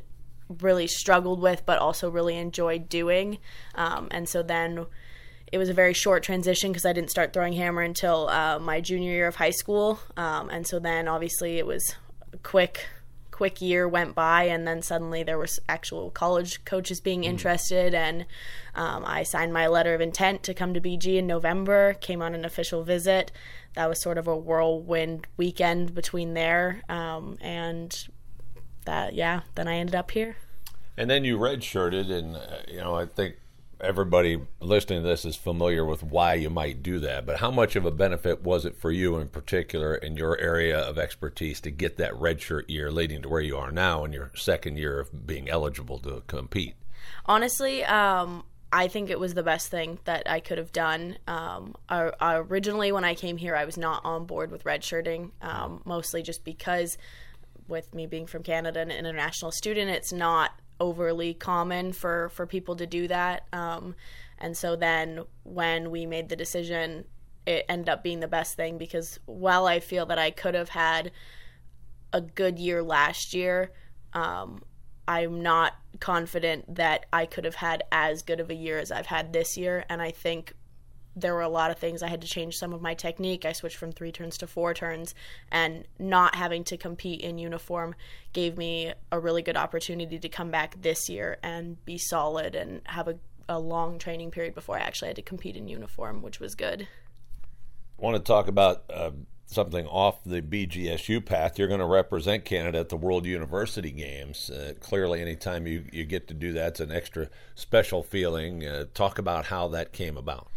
really 0.62 0.87
struggled 0.87 1.42
with, 1.42 1.66
but 1.66 1.81
also 1.81 2.11
really 2.11 2.38
enjoyed 2.38 2.88
doing. 2.88 3.37
Um, 3.74 4.09
and 4.11 4.26
so 4.26 4.42
then 4.42 4.87
it 5.52 5.59
was 5.59 5.68
a 5.68 5.74
very 5.74 5.92
short 5.92 6.22
transition 6.22 6.72
because 6.72 6.87
I 6.87 6.94
didn't 6.94 7.11
start 7.11 7.35
throwing 7.35 7.52
hammer 7.52 7.83
until 7.83 8.31
uh, 8.31 8.59
my 8.59 8.81
junior 8.81 9.12
year 9.12 9.26
of 9.26 9.37
high 9.37 9.50
school. 9.50 10.00
Um, 10.16 10.48
and 10.48 10.66
so 10.66 10.78
then 10.78 11.09
obviously 11.09 11.59
it 11.59 11.66
was 11.66 11.94
quick 12.42 12.87
quick 13.33 13.61
year 13.61 13.88
went 13.88 14.14
by, 14.14 14.45
and 14.45 14.68
then 14.68 14.83
suddenly 14.83 15.25
there 15.25 15.38
was 15.38 15.59
actual 15.68 16.11
college 16.11 16.64
coaches 16.64 17.01
being 17.01 17.23
mm. 17.23 17.27
interested, 17.27 17.95
and 17.95 18.27
um, 18.77 19.03
I 19.05 19.25
signed 19.25 19.53
my 19.53 19.66
letter 19.66 19.95
of 19.95 20.01
intent 20.01 20.45
to 20.45 20.55
come 20.55 20.73
to 20.75 20.81
BG 20.81 21.16
in 21.16 21.27
November. 21.27 21.95
Came 21.95 22.23
on 22.23 22.35
an 22.35 22.45
official 22.45 22.85
visit. 22.85 23.33
That 23.75 23.88
was 23.88 24.01
sort 24.01 24.18
of 24.18 24.29
a 24.29 24.37
whirlwind 24.37 25.27
weekend 25.37 25.95
between 25.95 26.35
there, 26.35 26.83
um, 26.88 27.38
and 27.40 28.07
that 28.85 29.14
yeah. 29.14 29.40
Then 29.57 29.66
I 29.66 29.77
ended 29.77 29.97
up 29.97 30.12
here. 30.12 30.37
And 30.97 31.11
then 31.11 31.25
you 31.25 31.38
redshirted, 31.38 32.12
and 32.12 32.37
uh, 32.37 32.40
you 32.68 32.79
know 32.79 32.95
I 32.95 33.07
think 33.07 33.37
everybody 33.83 34.40
listening 34.61 35.03
to 35.03 35.09
this 35.09 35.25
is 35.25 35.37
familiar 35.37 35.85
with 35.85 36.03
why 36.03 36.35
you 36.35 36.49
might 36.49 36.83
do 36.83 37.01
that, 37.01 37.27
but 37.27 37.38
how 37.38 37.51
much 37.51 37.75
of 37.77 37.85
a 37.85 37.90
benefit 37.90 38.42
was 38.42 38.64
it 38.64 38.77
for 38.77 38.90
you 38.90 39.16
in 39.16 39.29
particular 39.29 39.95
in 39.95 40.16
your 40.16 40.38
area 40.38 40.79
of 40.79 40.99
expertise 40.99 41.61
to 41.61 41.71
get 41.71 41.97
that 41.97 42.12
redshirt 42.12 42.68
year 42.68 42.90
leading 42.90 43.23
to 43.23 43.29
where 43.29 43.40
you 43.40 43.57
are 43.57 43.73
now 43.73 44.05
in 44.05 44.12
your 44.12 44.31
second 44.35 44.77
year 44.77 45.01
of 45.01 45.27
being 45.27 45.49
eligible 45.49 45.99
to 45.99 46.23
compete? 46.29 46.75
Honestly, 47.27 47.85
um, 47.85 48.45
I 48.73 48.88
think 48.88 49.11
it 49.11 49.18
was 49.18 49.35
the 49.35 49.42
best 49.42 49.68
thing 49.68 49.99
that 50.05 50.31
I 50.31 50.40
could 50.40 50.59
have 50.59 50.73
done. 50.73 51.18
Um, 51.27 51.75
I, 51.88 52.12
I 52.21 52.37
originally, 52.37 52.92
when 52.92 53.05
I 53.05 53.14
came 53.14 53.37
here, 53.37 53.57
I 53.57 53.64
was 53.64 53.77
not 53.77 54.05
on 54.05 54.25
board 54.25 54.51
with 54.51 54.64
redshirting, 54.64 55.31
um, 55.42 55.83
mostly 55.85 56.23
just 56.23 56.45
because, 56.45 56.97
with 57.68 57.95
me 57.95 58.07
being 58.07 58.27
from 58.27 58.42
Canada 58.42 58.81
and 58.81 58.90
an 58.90 58.99
international 58.99 59.51
student, 59.51 59.90
it's 59.90 60.12
not 60.12 60.53
overly 60.80 61.35
common 61.35 61.92
for 61.92 62.28
for 62.30 62.46
people 62.46 62.76
to 62.76 62.87
do 62.87 63.08
that. 63.08 63.46
Um, 63.52 63.94
and 64.38 64.56
so 64.56 64.74
then 64.76 65.20
when 65.44 65.90
we 65.90 66.06
made 66.06 66.28
the 66.28 66.37
decision, 66.37 67.04
it 67.46 67.64
ended 67.68 67.88
up 67.88 68.02
being 68.02 68.20
the 68.20 68.28
best 68.28 68.56
thing 68.56 68.78
because 68.78 69.18
while 69.26 69.66
I 69.66 69.80
feel 69.80 70.06
that 70.06 70.18
I 70.18 70.30
could 70.30 70.54
have 70.54 70.70
had 70.70 71.12
a 72.12 72.20
good 72.20 72.58
year 72.58 72.82
last 72.82 73.35
year, 73.35 73.72
um, 74.12 74.62
I'm 75.06 75.42
not 75.42 75.74
confident 76.00 76.74
that 76.76 77.06
I 77.12 77.26
could 77.26 77.44
have 77.44 77.56
had 77.56 77.82
as 77.90 78.22
good 78.22 78.40
of 78.40 78.50
a 78.50 78.54
year 78.54 78.78
as 78.78 78.92
I've 78.92 79.06
had 79.06 79.32
this 79.32 79.56
year. 79.56 79.85
And 79.88 80.00
I 80.00 80.11
think 80.11 80.54
there 81.14 81.35
were 81.35 81.42
a 81.42 81.48
lot 81.48 81.70
of 81.70 81.79
things 81.79 82.03
I 82.03 82.09
had 82.09 82.22
to 82.22 82.27
change 82.27 82.57
some 82.57 82.72
of 82.72 82.81
my 82.81 82.94
technique. 82.94 83.44
I 83.44 83.53
switched 83.53 83.77
from 83.77 83.92
three 83.92 84.12
turns 84.12 84.38
to 84.38 84.46
four 84.46 84.75
turns, 84.75 85.14
and 85.51 85.87
not 85.98 86.35
having 86.35 86.64
to 86.64 86.77
compete 86.77 87.20
in 87.20 87.38
uniform 87.38 87.94
gave 88.33 88.57
me 88.57 88.92
a 89.11 89.18
really 89.18 89.42
good 89.42 89.57
opportunity 89.57 90.18
to 90.18 90.29
come 90.29 90.51
back 90.51 90.81
this 90.81 91.09
year 91.09 91.38
and 91.42 91.83
be 91.85 91.98
solid 91.98 92.55
and 92.55 92.81
have 92.85 93.09
a, 93.09 93.18
a 93.48 93.59
long 93.59 93.98
training 93.98 94.31
period 94.31 94.55
before 94.55 94.77
I 94.77 94.81
actually 94.81 95.09
had 95.09 95.16
to 95.16 95.22
compete 95.22 95.57
in 95.57 95.68
uniform, 95.68 96.22
which 96.22 96.40
was 96.40 96.55
good. 96.55 96.88
I 97.98 98.03
want 98.03 98.16
to 98.16 98.22
talk 98.22 98.48
about 98.48 98.85
uh, 98.90 99.11
something 99.53 99.87
off 99.87 100.23
the 100.25 100.43
BGSU 100.43 101.25
path. 101.25 101.59
You're 101.59 101.69
going 101.69 101.81
to 101.81 101.87
represent 101.87 102.45
Canada 102.45 102.79
at 102.81 102.88
the 102.88 102.97
World 102.97 103.27
University 103.27 103.91
Games. 103.91 104.51
Uh, 104.51 104.75
clearly, 104.81 105.21
anytime 105.21 105.67
you, 105.67 105.85
you 105.93 106.05
get 106.05 106.29
to 106.29 106.35
do 106.35 106.53
that, 106.55 106.69
it's 106.69 106.81
an 106.81 106.93
extra 106.93 107.29
special 107.55 108.03
feeling. 108.03 108.67
Uh, 108.67 108.87
talk 108.95 109.19
about 109.19 109.47
how 109.47 109.69
that 109.69 109.93
came 109.93 110.17
about. 110.17 110.49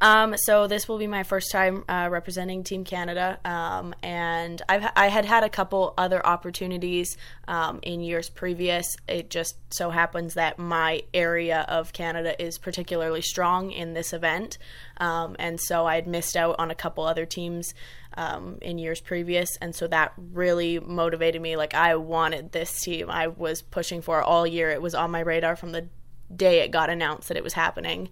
Um, 0.00 0.34
so 0.36 0.66
this 0.66 0.88
will 0.88 0.98
be 0.98 1.06
my 1.06 1.22
first 1.22 1.50
time 1.50 1.84
uh, 1.88 2.08
representing 2.10 2.64
Team 2.64 2.84
Canada, 2.84 3.38
um, 3.44 3.94
and 4.02 4.60
I've 4.68 4.90
I 4.96 5.08
had 5.08 5.24
had 5.24 5.44
a 5.44 5.48
couple 5.48 5.94
other 5.96 6.24
opportunities 6.24 7.16
um, 7.48 7.80
in 7.82 8.00
years 8.00 8.28
previous. 8.28 8.86
It 9.08 9.30
just 9.30 9.56
so 9.70 9.90
happens 9.90 10.34
that 10.34 10.58
my 10.58 11.02
area 11.12 11.64
of 11.68 11.92
Canada 11.92 12.40
is 12.42 12.58
particularly 12.58 13.22
strong 13.22 13.70
in 13.70 13.94
this 13.94 14.12
event, 14.12 14.58
um, 14.98 15.36
and 15.38 15.60
so 15.60 15.86
I 15.86 15.94
had 15.94 16.06
missed 16.06 16.36
out 16.36 16.56
on 16.58 16.70
a 16.70 16.74
couple 16.74 17.04
other 17.04 17.26
teams. 17.26 17.74
Um, 18.16 18.58
in 18.62 18.78
years 18.78 19.00
previous, 19.00 19.56
and 19.56 19.74
so 19.74 19.88
that 19.88 20.12
really 20.16 20.78
motivated 20.78 21.42
me. 21.42 21.56
Like 21.56 21.74
I 21.74 21.96
wanted 21.96 22.52
this 22.52 22.80
team. 22.80 23.10
I 23.10 23.26
was 23.26 23.60
pushing 23.60 24.02
for 24.02 24.20
it 24.20 24.22
all 24.22 24.46
year. 24.46 24.70
It 24.70 24.80
was 24.80 24.94
on 24.94 25.10
my 25.10 25.18
radar 25.18 25.56
from 25.56 25.72
the 25.72 25.88
day 26.34 26.60
it 26.60 26.70
got 26.70 26.90
announced 26.90 27.28
that 27.28 27.36
it 27.36 27.44
was 27.44 27.52
happening. 27.52 28.08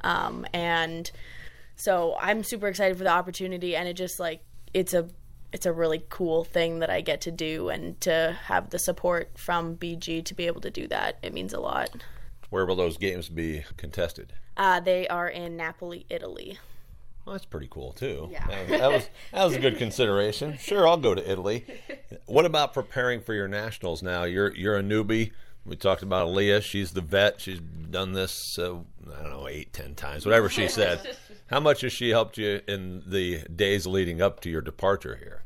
Um, 0.00 0.46
and 0.52 1.10
so 1.76 2.16
I'm 2.20 2.44
super 2.44 2.68
excited 2.68 2.96
for 2.96 3.04
the 3.04 3.10
opportunity, 3.10 3.76
and 3.76 3.88
it 3.88 3.94
just 3.94 4.20
like 4.20 4.42
it's 4.72 4.94
a 4.94 5.08
it's 5.52 5.66
a 5.66 5.72
really 5.72 6.02
cool 6.08 6.42
thing 6.44 6.80
that 6.80 6.90
I 6.90 7.00
get 7.00 7.20
to 7.22 7.30
do, 7.30 7.68
and 7.68 8.00
to 8.02 8.36
have 8.44 8.70
the 8.70 8.78
support 8.78 9.30
from 9.36 9.76
BG 9.76 10.24
to 10.24 10.34
be 10.34 10.46
able 10.46 10.60
to 10.62 10.70
do 10.70 10.88
that, 10.88 11.18
it 11.22 11.32
means 11.32 11.52
a 11.52 11.60
lot. 11.60 11.90
Where 12.50 12.66
will 12.66 12.76
those 12.76 12.96
games 12.96 13.28
be 13.28 13.64
contested? 13.76 14.32
Uh, 14.56 14.80
they 14.80 15.08
are 15.08 15.28
in 15.28 15.56
Napoli, 15.56 16.06
Italy. 16.08 16.58
Well, 17.24 17.34
that's 17.34 17.46
pretty 17.46 17.68
cool 17.70 17.92
too. 17.92 18.28
Yeah. 18.30 18.46
That, 18.46 18.68
that 18.68 18.90
was 18.90 19.08
that 19.32 19.44
was 19.44 19.54
a 19.54 19.58
good 19.58 19.78
consideration. 19.78 20.58
Sure, 20.58 20.86
I'll 20.86 20.98
go 20.98 21.14
to 21.14 21.30
Italy. 21.30 21.64
What 22.26 22.44
about 22.44 22.74
preparing 22.74 23.20
for 23.20 23.32
your 23.32 23.48
nationals 23.48 24.02
now? 24.02 24.24
You're 24.24 24.54
you're 24.54 24.76
a 24.76 24.82
newbie. 24.82 25.32
We 25.66 25.76
talked 25.76 26.02
about 26.02 26.28
Aaliyah. 26.28 26.62
She's 26.62 26.92
the 26.92 27.00
vet. 27.00 27.40
She's 27.40 27.60
done 27.60 28.12
this, 28.12 28.58
uh, 28.58 28.74
I 28.74 29.22
don't 29.22 29.30
know, 29.30 29.48
eight, 29.48 29.72
ten 29.72 29.94
times, 29.94 30.26
whatever 30.26 30.50
she 30.50 30.68
said. 30.68 31.16
How 31.46 31.60
much 31.60 31.80
has 31.80 31.92
she 31.92 32.10
helped 32.10 32.36
you 32.36 32.60
in 32.68 33.02
the 33.06 33.44
days 33.44 33.86
leading 33.86 34.20
up 34.20 34.40
to 34.40 34.50
your 34.50 34.60
departure 34.60 35.16
here? 35.16 35.42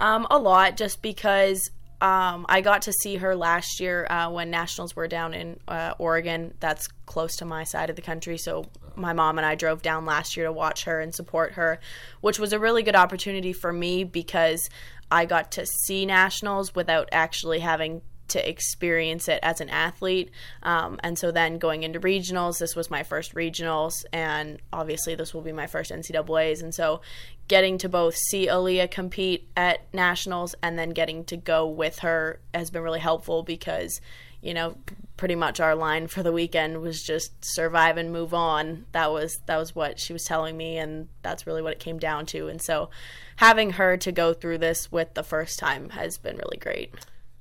Um, 0.00 0.26
a 0.30 0.38
lot, 0.38 0.76
just 0.76 1.02
because 1.02 1.70
um, 2.00 2.46
I 2.48 2.62
got 2.62 2.82
to 2.82 2.92
see 2.92 3.16
her 3.16 3.36
last 3.36 3.78
year 3.78 4.06
uh, 4.08 4.30
when 4.30 4.50
nationals 4.50 4.96
were 4.96 5.06
down 5.06 5.34
in 5.34 5.60
uh, 5.68 5.94
Oregon. 5.98 6.54
That's 6.58 6.88
close 7.06 7.36
to 7.36 7.44
my 7.44 7.64
side 7.64 7.90
of 7.90 7.96
the 7.96 8.02
country, 8.02 8.38
so 8.38 8.64
my 9.00 9.12
mom 9.12 9.38
and 9.38 9.46
I 9.46 9.54
drove 9.54 9.82
down 9.82 10.04
last 10.04 10.36
year 10.36 10.46
to 10.46 10.52
watch 10.52 10.84
her 10.84 11.00
and 11.00 11.14
support 11.14 11.52
her, 11.52 11.80
which 12.20 12.38
was 12.38 12.52
a 12.52 12.58
really 12.58 12.82
good 12.82 12.96
opportunity 12.96 13.52
for 13.52 13.72
me 13.72 14.04
because 14.04 14.68
I 15.10 15.24
got 15.24 15.52
to 15.52 15.66
see 15.66 16.06
nationals 16.06 16.74
without 16.74 17.08
actually 17.12 17.60
having 17.60 18.02
to 18.30 18.48
experience 18.48 19.28
it 19.28 19.40
as 19.42 19.60
an 19.60 19.68
athlete. 19.68 20.30
Um, 20.62 20.98
and 21.02 21.18
so 21.18 21.30
then 21.30 21.58
going 21.58 21.82
into 21.82 22.00
regionals, 22.00 22.58
this 22.58 22.76
was 22.76 22.90
my 22.90 23.02
first 23.02 23.34
regionals, 23.34 24.04
and 24.12 24.60
obviously 24.72 25.14
this 25.14 25.34
will 25.34 25.42
be 25.42 25.52
my 25.52 25.66
first 25.66 25.90
NCAA's. 25.90 26.62
And 26.62 26.74
so 26.74 27.00
getting 27.48 27.78
to 27.78 27.88
both 27.88 28.14
see 28.14 28.46
Aaliyah 28.46 28.90
compete 28.90 29.48
at 29.56 29.92
nationals 29.92 30.54
and 30.62 30.78
then 30.78 30.90
getting 30.90 31.24
to 31.24 31.36
go 31.36 31.66
with 31.66 32.00
her 32.00 32.40
has 32.54 32.70
been 32.70 32.82
really 32.82 33.00
helpful 33.00 33.42
because 33.42 34.00
you 34.40 34.54
know 34.54 34.76
pretty 35.20 35.34
much 35.34 35.60
our 35.60 35.74
line 35.74 36.06
for 36.06 36.22
the 36.22 36.32
weekend 36.32 36.80
was 36.80 37.02
just 37.02 37.44
survive 37.44 37.98
and 37.98 38.10
move 38.10 38.32
on 38.32 38.86
that 38.92 39.12
was 39.12 39.38
that 39.44 39.58
was 39.58 39.74
what 39.74 40.00
she 40.00 40.14
was 40.14 40.24
telling 40.24 40.56
me 40.56 40.78
and 40.78 41.08
that's 41.20 41.46
really 41.46 41.60
what 41.60 41.74
it 41.74 41.78
came 41.78 41.98
down 41.98 42.24
to 42.24 42.48
and 42.48 42.62
so 42.62 42.88
having 43.36 43.72
her 43.72 43.98
to 43.98 44.10
go 44.10 44.32
through 44.32 44.56
this 44.56 44.90
with 44.90 45.12
the 45.12 45.22
first 45.22 45.58
time 45.58 45.90
has 45.90 46.16
been 46.16 46.38
really 46.38 46.56
great 46.56 46.94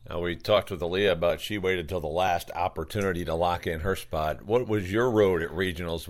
now, 0.10 0.22
we 0.22 0.36
talked 0.36 0.72
with 0.72 0.80
Aaliyah 0.82 1.12
about 1.12 1.40
she 1.40 1.60
waited 1.60 1.88
till 1.88 2.00
the 2.00 2.08
last 2.08 2.50
opportunity 2.56 3.24
to 3.26 3.36
lock 3.36 3.68
in 3.68 3.82
her 3.82 3.96
spot. 3.96 4.44
What 4.44 4.68
was 4.68 4.92
your 4.92 5.12
road 5.12 5.44
at 5.44 5.52
regionals? 5.52 6.08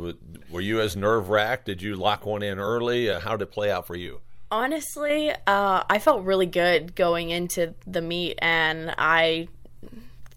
Were 0.49 0.61
you 0.61 0.79
as 0.79 0.95
nerve 0.95 1.27
wracked? 1.27 1.65
Did 1.65 1.81
you 1.81 1.97
lock 1.97 2.25
one 2.25 2.41
in 2.41 2.59
early? 2.59 3.09
Uh, 3.09 3.19
how 3.19 3.31
did 3.31 3.41
it 3.41 3.51
play 3.51 3.69
out 3.69 3.85
for 3.85 3.97
you? 3.97 4.21
Honestly, 4.51 5.31
uh, 5.31 5.83
I 5.89 5.99
felt 5.99 6.23
really 6.23 6.45
good 6.45 6.95
going 6.95 7.29
into 7.29 7.75
the 7.85 8.01
meet, 8.01 8.39
and 8.41 8.95
I 8.97 9.49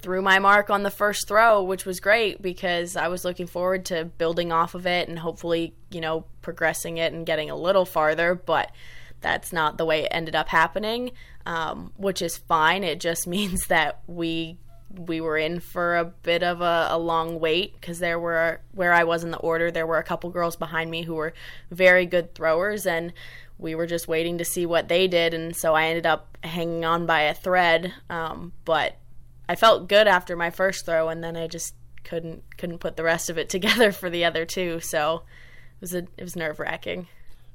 threw 0.02 0.20
my 0.20 0.38
mark 0.38 0.68
on 0.68 0.82
the 0.82 0.90
first 0.90 1.28
throw, 1.28 1.62
which 1.62 1.86
was 1.86 2.00
great 2.00 2.42
because 2.42 2.96
I 2.96 3.08
was 3.08 3.24
looking 3.24 3.46
forward 3.46 3.86
to 3.86 4.04
building 4.04 4.52
off 4.52 4.74
of 4.74 4.86
it 4.86 5.08
and 5.08 5.18
hopefully, 5.18 5.74
you 5.90 6.00
know, 6.00 6.26
progressing 6.42 6.98
it 6.98 7.12
and 7.12 7.24
getting 7.24 7.48
a 7.50 7.56
little 7.56 7.84
farther. 7.84 8.34
But 8.34 8.72
that's 9.20 9.52
not 9.52 9.78
the 9.78 9.86
way 9.86 10.02
it 10.02 10.08
ended 10.10 10.34
up 10.34 10.48
happening, 10.48 11.12
um, 11.46 11.92
which 11.96 12.20
is 12.20 12.36
fine. 12.36 12.84
It 12.84 13.00
just 13.00 13.26
means 13.26 13.68
that 13.68 14.02
we 14.06 14.58
we 14.94 15.22
were 15.22 15.38
in 15.38 15.58
for 15.58 15.96
a 15.96 16.04
bit 16.04 16.42
of 16.42 16.60
a, 16.60 16.88
a 16.90 16.98
long 16.98 17.40
wait 17.40 17.72
because 17.80 17.98
there 17.98 18.18
were 18.18 18.60
where 18.72 18.92
I 18.92 19.04
was 19.04 19.24
in 19.24 19.30
the 19.30 19.38
order 19.38 19.70
there 19.70 19.86
were 19.86 19.96
a 19.96 20.02
couple 20.02 20.28
girls 20.28 20.54
behind 20.54 20.90
me 20.90 21.00
who 21.00 21.14
were 21.14 21.32
very 21.70 22.04
good 22.04 22.34
throwers 22.34 22.84
and 22.84 23.14
we 23.56 23.74
were 23.74 23.86
just 23.86 24.06
waiting 24.06 24.36
to 24.36 24.44
see 24.44 24.66
what 24.66 24.88
they 24.88 25.08
did 25.08 25.32
and 25.32 25.56
so 25.56 25.74
I 25.74 25.86
ended 25.86 26.04
up 26.04 26.36
hanging 26.44 26.84
on 26.84 27.06
by 27.06 27.22
a 27.22 27.32
thread 27.32 27.94
um, 28.10 28.52
but 28.66 28.98
I 29.48 29.56
felt 29.56 29.88
good 29.88 30.06
after 30.06 30.36
my 30.36 30.50
first 30.50 30.86
throw 30.86 31.08
and 31.08 31.22
then 31.22 31.36
I 31.36 31.46
just 31.46 31.74
couldn't 32.04 32.42
couldn't 32.56 32.78
put 32.78 32.96
the 32.96 33.04
rest 33.04 33.30
of 33.30 33.38
it 33.38 33.48
together 33.48 33.92
for 33.92 34.10
the 34.10 34.24
other 34.24 34.44
two 34.44 34.80
so 34.80 35.22
it 35.76 35.80
was 35.80 35.94
a, 35.94 36.06
it 36.16 36.22
was 36.22 36.36
nerve 36.36 36.58
wracking. 36.58 37.08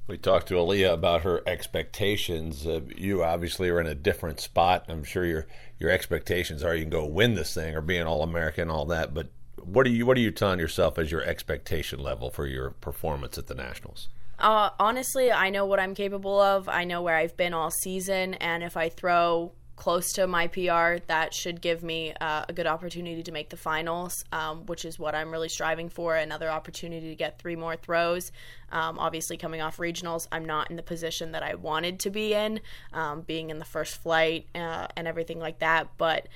We 0.07 0.17
talked 0.17 0.47
to 0.47 0.53
Aaliyah 0.53 0.93
about 0.93 1.23
her 1.23 1.41
expectations. 1.45 2.65
Uh, 2.65 2.79
you 2.95 3.25
obviously 3.25 3.67
are 3.69 3.81
in 3.81 3.87
a 3.87 3.95
different 3.95 4.39
spot. 4.39 4.85
I'm 4.87 5.03
sure 5.03 5.25
your 5.25 5.47
your 5.79 5.89
expectations 5.89 6.63
are 6.63 6.73
you 6.73 6.83
can 6.83 6.89
go 6.89 7.05
win 7.05 7.35
this 7.35 7.53
thing 7.53 7.75
or 7.75 7.81
be 7.81 7.97
an 7.97 8.07
All 8.07 8.23
American, 8.23 8.63
and 8.63 8.71
all 8.71 8.85
that. 8.85 9.13
But 9.13 9.27
what 9.61 9.85
are 9.85 9.89
you 9.89 10.05
what 10.05 10.15
are 10.17 10.21
you 10.21 10.31
telling 10.31 10.59
yourself 10.59 10.97
as 10.97 11.11
your 11.11 11.23
expectation 11.23 11.99
level 11.99 12.29
for 12.29 12.47
your 12.47 12.71
performance 12.71 13.37
at 13.37 13.47
the 13.47 13.55
Nationals? 13.55 14.07
Uh, 14.39 14.69
honestly, 14.79 15.31
I 15.31 15.49
know 15.49 15.65
what 15.65 15.79
I'm 15.79 15.93
capable 15.93 16.39
of. 16.39 16.69
I 16.69 16.83
know 16.85 17.01
where 17.01 17.17
I've 17.17 17.35
been 17.35 17.53
all 17.53 17.71
season, 17.71 18.35
and 18.35 18.63
if 18.63 18.77
I 18.77 18.87
throw 18.87 19.51
close 19.77 20.11
to 20.13 20.27
my 20.27 20.47
PR, 20.47 20.97
that 21.07 21.33
should 21.33 21.61
give 21.61 21.83
me 21.83 22.13
uh, 22.19 22.43
a 22.49 22.51
good 22.51 22.67
opportunity 22.67 23.23
to 23.23 23.31
make 23.31 23.49
the 23.49 23.55
finals, 23.55 24.25
um, 24.33 24.65
which 24.65 24.83
is 24.83 24.99
what 24.99 25.15
I'm 25.15 25.31
really 25.31 25.47
striving 25.47 25.87
for. 25.87 26.15
Another 26.15 26.49
opportunity 26.49 27.09
to 27.09 27.15
get 27.15 27.39
three 27.39 27.55
more 27.55 27.77
throws. 27.77 28.31
Um, 28.71 28.99
obviously, 28.99 29.37
coming 29.37 29.61
off 29.61 29.77
regionals, 29.77 30.27
I'm 30.31 30.43
not 30.43 30.69
in 30.69 30.75
the 30.75 30.83
position 30.83 31.31
that 31.31 31.43
I 31.43 31.55
wanted 31.55 31.99
to 32.01 32.09
be 32.09 32.33
in, 32.33 32.59
um, 32.91 33.21
being 33.21 33.51
in 33.51 33.59
the 33.59 33.65
first 33.65 34.01
flight 34.01 34.47
uh, 34.53 34.87
and 34.97 35.07
everything 35.07 35.39
like 35.39 35.59
that. 35.59 35.87
But 35.97 36.27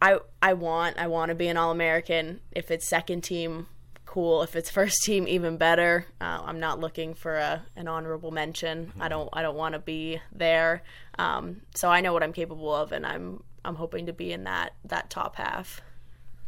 I 0.00 0.18
I 0.42 0.52
want 0.52 0.98
I 0.98 1.06
want 1.06 1.30
to 1.30 1.34
be 1.34 1.48
an 1.48 1.56
All 1.56 1.70
American. 1.70 2.40
If 2.52 2.70
it's 2.70 2.88
second 2.88 3.22
team, 3.22 3.66
cool. 4.12 4.42
If 4.42 4.56
it's 4.56 4.70
first 4.70 5.02
team, 5.04 5.26
even 5.26 5.56
better. 5.56 6.06
Uh, 6.20 6.42
I'm 6.44 6.60
not 6.60 6.78
looking 6.78 7.14
for 7.14 7.36
a, 7.36 7.64
an 7.76 7.88
honorable 7.88 8.30
mention. 8.30 8.86
Mm-hmm. 8.86 9.02
I 9.02 9.08
don't 9.08 9.28
I 9.32 9.42
don't 9.42 9.56
want 9.56 9.72
to 9.74 9.78
be 9.78 10.20
there. 10.32 10.82
Um, 11.18 11.62
so 11.74 11.88
I 11.88 12.00
know 12.00 12.12
what 12.12 12.22
I'm 12.22 12.32
capable 12.32 12.74
of, 12.74 12.92
and 12.92 13.06
I'm 13.06 13.42
I'm 13.64 13.74
hoping 13.74 14.06
to 14.06 14.12
be 14.12 14.32
in 14.32 14.44
that 14.44 14.74
that 14.84 15.10
top 15.10 15.36
half. 15.36 15.80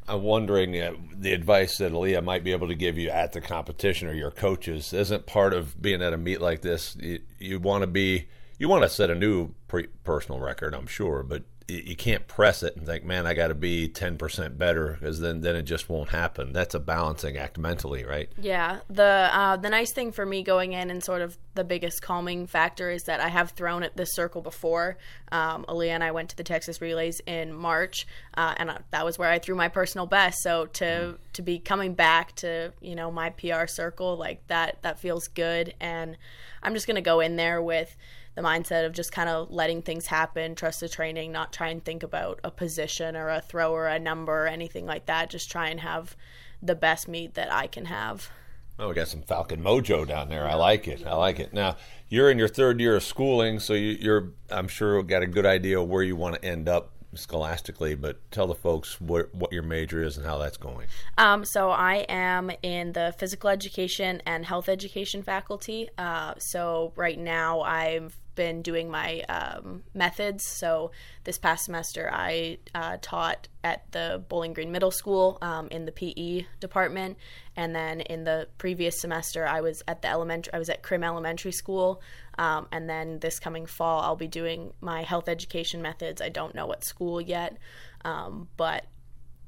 I'm 0.06 0.22
wondering 0.22 0.78
uh, 0.78 0.92
the 1.16 1.32
advice 1.32 1.78
that 1.78 1.92
Aaliyah 1.92 2.22
might 2.22 2.44
be 2.44 2.52
able 2.52 2.68
to 2.68 2.74
give 2.74 2.98
you 2.98 3.08
at 3.08 3.32
the 3.32 3.40
competition 3.40 4.06
or 4.06 4.12
your 4.12 4.30
coaches 4.30 4.92
isn't 4.92 5.24
part 5.24 5.54
of 5.54 5.80
being 5.80 6.02
at 6.02 6.12
a 6.12 6.18
meet 6.18 6.42
like 6.42 6.60
this. 6.60 6.94
You, 7.00 7.20
you 7.38 7.58
want 7.58 7.84
to 7.84 7.86
be, 7.86 8.26
you 8.58 8.68
want 8.68 8.82
to 8.82 8.90
set 8.90 9.08
a 9.08 9.14
new 9.14 9.54
pre- 9.66 9.86
personal 10.04 10.40
record, 10.40 10.74
I'm 10.74 10.86
sure, 10.86 11.22
but 11.22 11.44
you 11.66 11.96
can't 11.96 12.26
press 12.26 12.62
it 12.62 12.76
and 12.76 12.84
think, 12.84 13.04
man, 13.04 13.26
I 13.26 13.32
got 13.32 13.48
to 13.48 13.54
be 13.54 13.88
10% 13.88 14.58
better 14.58 14.98
because 15.00 15.20
then, 15.20 15.40
then 15.40 15.56
it 15.56 15.62
just 15.62 15.88
won't 15.88 16.10
happen. 16.10 16.52
That's 16.52 16.74
a 16.74 16.80
balancing 16.80 17.38
act 17.38 17.56
mentally, 17.56 18.04
right? 18.04 18.28
Yeah. 18.38 18.80
The 18.90 19.30
uh, 19.32 19.56
the 19.56 19.70
nice 19.70 19.92
thing 19.92 20.12
for 20.12 20.26
me 20.26 20.42
going 20.42 20.72
in 20.72 20.90
and 20.90 21.02
sort 21.02 21.22
of 21.22 21.38
the 21.54 21.64
biggest 21.64 22.02
calming 22.02 22.46
factor 22.46 22.90
is 22.90 23.04
that 23.04 23.20
I 23.20 23.28
have 23.28 23.52
thrown 23.52 23.82
at 23.82 23.96
this 23.96 24.14
circle 24.14 24.42
before. 24.42 24.98
Um, 25.32 25.64
Aaliyah 25.66 25.90
and 25.90 26.04
I 26.04 26.10
went 26.10 26.30
to 26.30 26.36
the 26.36 26.44
Texas 26.44 26.82
Relays 26.82 27.20
in 27.26 27.52
March, 27.54 28.06
uh, 28.36 28.54
and 28.58 28.70
uh, 28.70 28.78
that 28.90 29.04
was 29.06 29.18
where 29.18 29.30
I 29.30 29.38
threw 29.38 29.54
my 29.54 29.68
personal 29.68 30.06
best. 30.06 30.42
So 30.42 30.66
to 30.66 30.84
mm. 30.84 31.16
to 31.32 31.42
be 31.42 31.58
coming 31.58 31.94
back 31.94 32.34
to 32.36 32.72
you 32.82 32.94
know 32.94 33.10
my 33.10 33.30
PR 33.30 33.66
circle 33.66 34.18
like 34.18 34.46
that 34.48 34.82
that 34.82 34.98
feels 34.98 35.28
good, 35.28 35.72
and 35.80 36.18
I'm 36.62 36.74
just 36.74 36.86
gonna 36.86 37.00
go 37.00 37.20
in 37.20 37.36
there 37.36 37.62
with 37.62 37.96
the 38.34 38.42
mindset 38.42 38.84
of 38.84 38.92
just 38.92 39.12
kind 39.12 39.28
of 39.28 39.50
letting 39.50 39.82
things 39.82 40.06
happen, 40.06 40.54
trust 40.54 40.80
the 40.80 40.88
training, 40.88 41.32
not 41.32 41.52
try 41.52 41.68
and 41.68 41.84
think 41.84 42.02
about 42.02 42.40
a 42.42 42.50
position 42.50 43.16
or 43.16 43.28
a 43.28 43.40
throw 43.40 43.72
or 43.72 43.86
a 43.86 43.98
number 43.98 44.44
or 44.44 44.46
anything 44.46 44.86
like 44.86 45.06
that. 45.06 45.30
Just 45.30 45.50
try 45.50 45.68
and 45.68 45.80
have 45.80 46.16
the 46.62 46.74
best 46.74 47.08
meet 47.08 47.34
that 47.34 47.52
I 47.52 47.66
can 47.66 47.86
have. 47.86 48.30
Oh, 48.78 48.88
we 48.88 48.94
got 48.94 49.06
some 49.06 49.22
Falcon 49.22 49.62
mojo 49.62 50.06
down 50.06 50.28
there. 50.28 50.48
I 50.48 50.54
like 50.54 50.88
it. 50.88 51.06
I 51.06 51.14
like 51.14 51.38
it. 51.38 51.52
Now 51.52 51.76
you're 52.08 52.30
in 52.30 52.38
your 52.38 52.48
third 52.48 52.80
year 52.80 52.96
of 52.96 53.04
schooling, 53.04 53.60
so 53.60 53.74
you, 53.74 54.12
are 54.12 54.32
I'm 54.50 54.66
sure 54.66 55.00
got 55.04 55.22
a 55.22 55.28
good 55.28 55.46
idea 55.46 55.80
of 55.80 55.88
where 55.88 56.02
you 56.02 56.16
want 56.16 56.34
to 56.34 56.44
end 56.44 56.68
up 56.68 56.90
scholastically, 57.14 57.94
but 57.94 58.18
tell 58.32 58.48
the 58.48 58.54
folks 58.54 59.00
what, 59.00 59.32
what 59.32 59.52
your 59.52 59.62
major 59.62 60.02
is 60.02 60.16
and 60.16 60.26
how 60.26 60.38
that's 60.38 60.56
going. 60.56 60.88
Um, 61.16 61.44
so 61.44 61.70
I 61.70 62.04
am 62.08 62.50
in 62.62 62.92
the 62.92 63.14
physical 63.16 63.50
education 63.50 64.20
and 64.26 64.44
health 64.44 64.68
education 64.68 65.22
faculty. 65.22 65.88
Uh, 65.96 66.34
so 66.38 66.92
right 66.96 67.18
now 67.18 67.60
I've 67.60 68.16
been 68.34 68.62
doing 68.62 68.90
my 68.90 69.20
um, 69.22 69.82
methods. 69.94 70.46
So 70.46 70.90
this 71.24 71.38
past 71.38 71.64
semester 71.64 72.10
I 72.12 72.58
uh, 72.74 72.98
taught 73.00 73.48
at 73.62 73.90
the 73.92 74.22
Bowling 74.28 74.52
Green 74.52 74.72
Middle 74.72 74.90
School 74.90 75.38
um, 75.40 75.68
in 75.70 75.86
the 75.86 75.92
PE 75.92 76.46
department, 76.60 77.16
and 77.56 77.74
then 77.74 78.00
in 78.00 78.24
the 78.24 78.48
previous 78.58 79.00
semester 79.00 79.46
I 79.46 79.60
was 79.60 79.82
at 79.88 80.02
the 80.02 80.08
elementary. 80.08 80.52
I 80.52 80.58
was 80.58 80.68
at 80.68 80.82
Crim 80.82 81.04
Elementary 81.04 81.52
School 81.52 82.02
um, 82.38 82.66
and 82.72 82.88
then 82.88 83.18
this 83.20 83.38
coming 83.38 83.66
fall, 83.66 84.00
I'll 84.00 84.16
be 84.16 84.28
doing 84.28 84.72
my 84.80 85.02
health 85.02 85.28
education 85.28 85.82
methods. 85.82 86.20
I 86.20 86.28
don't 86.28 86.54
know 86.54 86.66
what 86.66 86.84
school 86.84 87.20
yet, 87.20 87.56
um, 88.04 88.48
but 88.56 88.86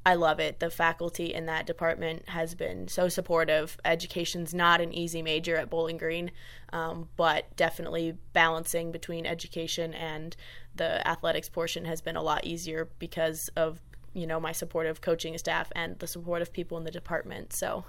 I 0.07 0.15
love 0.15 0.39
it. 0.39 0.61
The 0.61 0.71
faculty 0.71 1.35
in 1.35 1.47
that 1.47 1.67
department 1.67 2.29
has 2.29 2.55
been 2.55 2.87
so 2.87 3.09
supportive. 3.09 3.77
Education's 3.85 4.55
not 4.55 4.81
an 4.81 4.95
easy 4.95 5.21
major 5.21 5.57
at 5.57 5.69
Bowling 5.69 5.99
Green, 5.99 6.31
um, 6.73 7.09
but 7.17 7.57
definitely 7.57 8.17
balancing 8.33 8.93
between 8.93 9.27
education 9.27 9.93
and 9.93 10.37
the 10.77 11.07
athletics 11.09 11.49
portion 11.49 11.87
has 11.87 12.01
been 12.01 12.15
a 12.15 12.23
lot 12.23 12.45
easier 12.45 12.89
because 13.01 13.51
of 13.57 13.81
you 14.15 14.29
know 14.29 14.39
my 14.39 14.53
supportive 14.53 15.01
coaching 15.01 15.37
staff 15.39 15.73
and 15.75 15.99
the 15.99 16.07
supportive 16.07 16.53
people 16.53 16.79
in 16.79 16.85
the 16.85 16.93
department. 16.93 17.53
So 17.53 17.85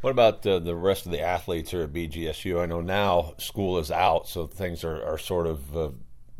what 0.00 0.10
about 0.10 0.42
the 0.42 0.76
rest 0.76 1.06
of 1.06 1.12
the 1.12 1.22
athletes 1.22 1.72
here 1.72 1.82
at 1.82 1.92
BGSU? 1.92 2.60
I 2.60 2.66
know 2.66 2.80
now 2.80 3.34
school 3.38 3.78
is 3.78 3.90
out, 3.90 4.28
so 4.28 4.46
things 4.46 4.84
are, 4.84 5.02
are 5.04 5.18
sort 5.18 5.48
of 5.48 5.76
uh, 5.76 5.90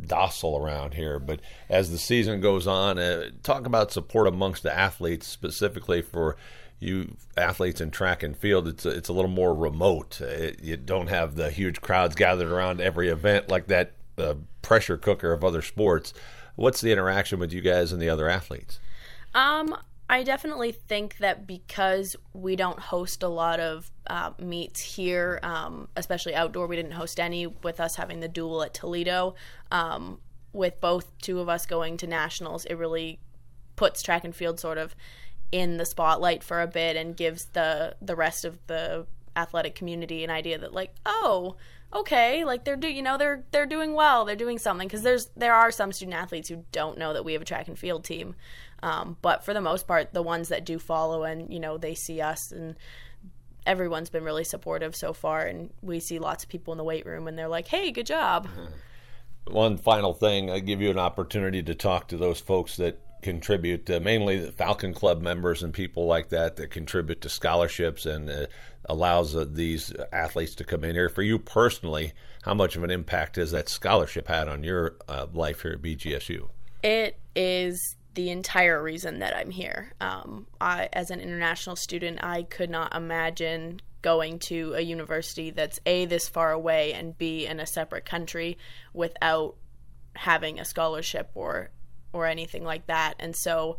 docile 0.06 0.56
around 0.56 0.94
here. 0.94 1.18
But 1.18 1.40
as 1.68 1.90
the 1.90 1.98
season 1.98 2.40
goes 2.40 2.66
on, 2.66 2.98
uh, 2.98 3.30
talk 3.42 3.66
about 3.66 3.92
support 3.92 4.26
amongst 4.26 4.62
the 4.62 4.76
athletes, 4.76 5.26
specifically 5.26 6.02
for 6.02 6.36
you 6.78 7.16
athletes 7.36 7.80
in 7.80 7.90
track 7.90 8.22
and 8.22 8.36
field. 8.36 8.66
It's 8.66 8.84
a, 8.84 8.90
it's 8.90 9.08
a 9.08 9.12
little 9.12 9.30
more 9.30 9.54
remote. 9.54 10.20
It, 10.20 10.56
uh, 10.56 10.62
you 10.62 10.76
don't 10.76 11.06
have 11.06 11.36
the 11.36 11.50
huge 11.50 11.80
crowds 11.80 12.14
gathered 12.14 12.50
around 12.50 12.80
every 12.80 13.08
event 13.08 13.48
like 13.48 13.68
that 13.68 13.92
uh, 14.18 14.34
pressure 14.62 14.96
cooker 14.96 15.32
of 15.32 15.44
other 15.44 15.62
sports. 15.62 16.12
What's 16.56 16.80
the 16.80 16.92
interaction 16.92 17.38
with 17.38 17.52
you 17.52 17.60
guys 17.60 17.92
and 17.92 18.02
the 18.02 18.08
other 18.08 18.28
athletes? 18.28 18.80
Um, 19.34 19.74
I 20.12 20.24
definitely 20.24 20.72
think 20.72 21.16
that 21.18 21.46
because 21.46 22.16
we 22.34 22.54
don't 22.54 22.78
host 22.78 23.22
a 23.22 23.28
lot 23.28 23.60
of 23.60 23.90
uh, 24.06 24.32
meets 24.38 24.78
here, 24.78 25.40
um, 25.42 25.88
especially 25.96 26.34
outdoor, 26.34 26.66
we 26.66 26.76
didn't 26.76 26.92
host 26.92 27.18
any 27.18 27.46
with 27.46 27.80
us 27.80 27.96
having 27.96 28.20
the 28.20 28.28
dual 28.28 28.62
at 28.62 28.74
Toledo. 28.74 29.36
Um, 29.70 30.20
with 30.52 30.82
both 30.82 31.16
two 31.16 31.40
of 31.40 31.48
us 31.48 31.64
going 31.64 31.96
to 31.96 32.06
nationals, 32.06 32.66
it 32.66 32.74
really 32.74 33.20
puts 33.74 34.02
track 34.02 34.22
and 34.22 34.36
field 34.36 34.60
sort 34.60 34.76
of 34.76 34.94
in 35.50 35.78
the 35.78 35.86
spotlight 35.86 36.42
for 36.42 36.60
a 36.60 36.66
bit 36.66 36.94
and 36.94 37.16
gives 37.16 37.46
the 37.46 37.96
the 38.02 38.14
rest 38.14 38.44
of 38.44 38.58
the 38.66 39.06
athletic 39.34 39.74
community 39.74 40.22
an 40.22 40.28
idea 40.28 40.58
that 40.58 40.74
like 40.74 40.94
oh 41.06 41.56
okay 41.94 42.44
like 42.44 42.64
they're 42.64 42.76
do 42.76 42.88
you 42.88 43.02
know 43.02 43.18
they're 43.18 43.44
they're 43.50 43.66
doing 43.66 43.92
well 43.92 44.24
they're 44.24 44.34
doing 44.34 44.58
something 44.58 44.88
because 44.88 45.02
there's 45.02 45.28
there 45.36 45.54
are 45.54 45.70
some 45.70 45.92
student 45.92 46.16
athletes 46.16 46.48
who 46.48 46.64
don't 46.72 46.96
know 46.96 47.12
that 47.12 47.24
we 47.24 47.34
have 47.34 47.42
a 47.42 47.44
track 47.44 47.68
and 47.68 47.78
field 47.78 48.02
team 48.02 48.34
um, 48.82 49.16
but 49.22 49.44
for 49.44 49.54
the 49.54 49.60
most 49.60 49.86
part, 49.86 50.12
the 50.12 50.22
ones 50.22 50.48
that 50.48 50.64
do 50.64 50.78
follow 50.78 51.22
and 51.24 51.52
you 51.52 51.60
know 51.60 51.78
they 51.78 51.94
see 51.94 52.20
us 52.20 52.50
and 52.50 52.76
everyone's 53.64 54.10
been 54.10 54.24
really 54.24 54.44
supportive 54.44 54.96
so 54.96 55.12
far, 55.12 55.42
and 55.42 55.70
we 55.82 56.00
see 56.00 56.18
lots 56.18 56.42
of 56.42 56.50
people 56.50 56.72
in 56.72 56.78
the 56.78 56.84
weight 56.84 57.06
room 57.06 57.28
and 57.28 57.38
they're 57.38 57.48
like, 57.48 57.68
"Hey, 57.68 57.92
good 57.92 58.06
job." 58.06 58.48
One 59.46 59.76
final 59.76 60.14
thing, 60.14 60.50
I 60.50 60.60
give 60.60 60.80
you 60.80 60.90
an 60.90 60.98
opportunity 60.98 61.62
to 61.64 61.74
talk 61.74 62.08
to 62.08 62.16
those 62.16 62.40
folks 62.40 62.76
that 62.76 63.00
contribute, 63.22 63.88
uh, 63.88 64.00
mainly 64.00 64.38
the 64.38 64.52
Falcon 64.52 64.92
Club 64.92 65.22
members 65.22 65.62
and 65.62 65.72
people 65.72 66.06
like 66.06 66.28
that 66.30 66.56
that 66.56 66.70
contribute 66.70 67.20
to 67.22 67.28
scholarships 67.28 68.04
and 68.04 68.28
uh, 68.28 68.46
allows 68.84 69.34
uh, 69.34 69.46
these 69.48 69.92
athletes 70.12 70.54
to 70.56 70.64
come 70.64 70.84
in 70.84 70.94
here. 70.94 71.08
For 71.08 71.22
you 71.22 71.38
personally, 71.38 72.12
how 72.42 72.54
much 72.54 72.76
of 72.76 72.84
an 72.84 72.90
impact 72.90 73.36
has 73.36 73.52
that 73.52 73.68
scholarship 73.68 74.28
had 74.28 74.48
on 74.48 74.64
your 74.64 74.96
uh, 75.08 75.26
life 75.32 75.62
here 75.62 75.72
at 75.72 75.82
BGSU? 75.82 76.48
It 76.82 77.18
is 77.34 77.96
the 78.14 78.30
entire 78.30 78.82
reason 78.82 79.20
that 79.20 79.34
I'm 79.34 79.50
here. 79.50 79.92
Um, 80.00 80.46
I, 80.60 80.88
as 80.92 81.10
an 81.10 81.20
international 81.20 81.76
student, 81.76 82.22
I 82.22 82.42
could 82.42 82.68
not 82.68 82.94
imagine 82.94 83.80
going 84.02 84.40
to 84.40 84.74
a 84.74 84.80
university 84.80 85.50
that's 85.50 85.78
a 85.86 86.04
this 86.06 86.28
far 86.28 86.50
away 86.50 86.92
and 86.92 87.16
b 87.16 87.46
in 87.46 87.60
a 87.60 87.66
separate 87.66 88.04
country 88.04 88.58
without 88.92 89.54
having 90.14 90.58
a 90.58 90.64
scholarship 90.64 91.30
or 91.34 91.70
or 92.12 92.26
anything 92.26 92.64
like 92.64 92.86
that. 92.86 93.14
And 93.18 93.34
so 93.36 93.78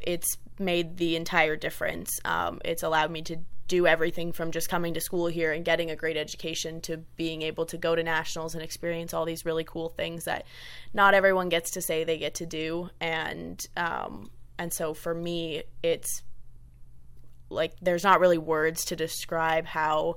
it's 0.00 0.36
made 0.58 0.96
the 0.96 1.16
entire 1.16 1.56
difference. 1.56 2.10
Um, 2.24 2.60
it's 2.64 2.82
allowed 2.82 3.10
me 3.10 3.22
to 3.22 3.38
do 3.66 3.86
everything 3.86 4.32
from 4.32 4.50
just 4.50 4.68
coming 4.68 4.94
to 4.94 5.00
school 5.00 5.26
here 5.26 5.52
and 5.52 5.64
getting 5.64 5.90
a 5.90 5.96
great 5.96 6.16
education 6.16 6.80
to 6.82 6.98
being 7.16 7.42
able 7.42 7.64
to 7.64 7.78
go 7.78 7.94
to 7.94 8.02
nationals 8.02 8.54
and 8.54 8.62
experience 8.62 9.14
all 9.14 9.24
these 9.24 9.46
really 9.46 9.64
cool 9.64 9.88
things 9.88 10.24
that 10.24 10.44
not 10.92 11.14
everyone 11.14 11.48
gets 11.48 11.70
to 11.70 11.80
say 11.80 12.04
they 12.04 12.18
get 12.18 12.34
to 12.34 12.46
do 12.46 12.90
and 13.00 13.66
um, 13.76 14.30
and 14.58 14.70
so 14.70 14.92
for 14.92 15.14
me 15.14 15.62
it's 15.82 16.22
like 17.48 17.72
there's 17.80 18.04
not 18.04 18.20
really 18.20 18.38
words 18.38 18.84
to 18.84 18.96
describe 18.96 19.64
how 19.64 20.16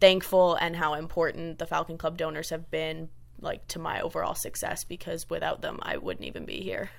thankful 0.00 0.54
and 0.54 0.74
how 0.74 0.94
important 0.94 1.58
the 1.58 1.66
Falcon 1.66 1.98
Club 1.98 2.16
donors 2.16 2.48
have 2.48 2.70
been 2.70 3.10
like 3.42 3.66
to 3.68 3.78
my 3.78 4.00
overall 4.00 4.34
success 4.34 4.84
because 4.84 5.28
without 5.28 5.62
them 5.62 5.78
I 5.82 5.96
wouldn't 5.96 6.26
even 6.26 6.44
be 6.44 6.60
here. 6.60 6.90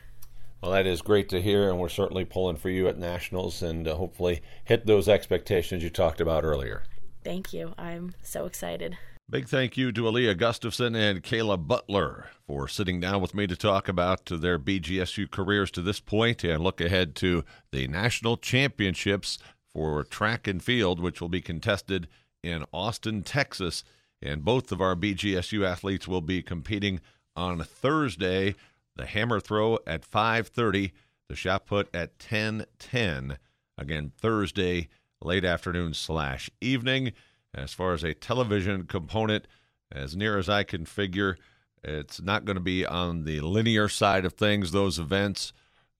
Well, 0.62 0.72
that 0.72 0.86
is 0.86 1.02
great 1.02 1.28
to 1.30 1.42
hear, 1.42 1.70
and 1.70 1.80
we're 1.80 1.90
certainly 1.90 2.24
pulling 2.24 2.58
for 2.58 2.70
you 2.70 2.88
at 2.88 2.98
Nationals 2.98 3.64
and 3.64 3.88
uh, 3.88 3.96
hopefully 3.96 4.42
hit 4.64 4.86
those 4.86 5.10
expectations 5.10 5.82
you 5.82 5.90
talked 5.90 6.22
about 6.22 6.44
earlier. 6.44 6.84
Thank 7.24 7.52
you. 7.52 7.74
I'm 7.80 8.14
so 8.22 8.46
excited. 8.46 8.98
Big 9.30 9.48
thank 9.48 9.78
you 9.78 9.92
to 9.94 10.02
Aaliyah 10.02 10.38
Gustafson 10.38 10.94
and 10.94 11.24
Kayla 11.24 11.66
Butler 11.66 12.28
for 12.46 12.68
sitting 12.68 13.00
down 13.00 13.22
with 13.22 13.34
me 13.34 13.48
to 13.48 13.56
talk 13.56 13.88
about 13.88 14.26
their 14.26 14.60
BGSU 14.60 15.32
careers 15.32 15.72
to 15.72 15.82
this 15.82 16.02
point 16.02 16.44
and 16.44 16.62
look 16.62 16.82
ahead 16.82 17.16
to 17.16 17.46
the 17.72 17.88
national 17.88 18.36
championships 18.36 19.40
for 19.74 20.04
track 20.04 20.48
and 20.48 20.62
field, 20.62 21.00
which 21.00 21.22
will 21.22 21.30
be 21.30 21.42
contested 21.42 22.10
in 22.44 22.66
Austin, 22.74 23.24
Texas. 23.24 23.86
And 24.22 24.46
both 24.46 24.72
of 24.72 24.82
our 24.82 24.96
BGSU 24.96 25.66
athletes 25.66 26.08
will 26.08 26.22
be 26.22 26.44
competing 26.44 27.02
on 27.36 27.64
Thursday 27.64 28.56
the 28.96 29.06
hammer 29.06 29.40
throw 29.40 29.80
at 29.88 30.06
5:30, 30.06 30.92
the 31.28 31.36
shot 31.36 31.66
put 31.66 31.94
at 31.96 32.20
10:10. 32.20 33.38
Again, 33.78 34.12
Thursday 34.18 34.90
late 35.22 35.46
afternoon 35.46 35.94
slash 35.94 36.50
evening. 36.60 37.14
As 37.54 37.74
far 37.74 37.94
as 37.94 38.04
a 38.04 38.14
television 38.14 38.86
component, 38.86 39.48
as 39.92 40.16
near 40.16 40.38
as 40.38 40.50
I 40.50 40.64
can 40.64 40.86
figure, 40.86 41.38
it's 41.84 42.22
not 42.22 42.46
going 42.46 42.56
to 42.56 42.62
be 42.62 42.86
on 42.86 43.24
the 43.24 43.42
linear 43.42 43.90
side 43.90 44.26
of 44.26 44.34
things. 44.34 44.72
Those 44.72 45.00
events, 45.00 45.52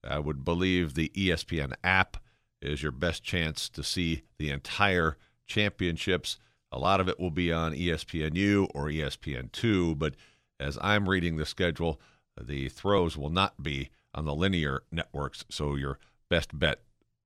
I 0.04 0.18
would 0.18 0.44
believe, 0.44 0.94
the 0.94 1.10
ESPN 1.14 1.74
app 1.82 2.18
is 2.60 2.82
your 2.82 2.92
best 2.92 3.24
chance 3.24 3.68
to 3.70 3.82
see 3.82 4.22
the 4.38 4.50
entire 4.50 5.16
championships. 5.46 6.38
A 6.72 6.78
lot 6.78 7.00
of 7.00 7.08
it 7.08 7.20
will 7.20 7.30
be 7.30 7.52
on 7.52 7.74
ESPNU 7.74 8.68
or 8.74 8.86
ESPN2, 8.86 9.98
but 9.98 10.14
as 10.58 10.78
I'm 10.80 11.08
reading 11.08 11.36
the 11.36 11.46
schedule, 11.46 12.00
the 12.40 12.68
throws 12.70 13.16
will 13.16 13.30
not 13.30 13.62
be 13.62 13.90
on 14.14 14.24
the 14.24 14.34
linear 14.34 14.82
networks, 14.90 15.44
so 15.50 15.74
your 15.74 15.98
best 16.28 16.58
bet 16.58 16.80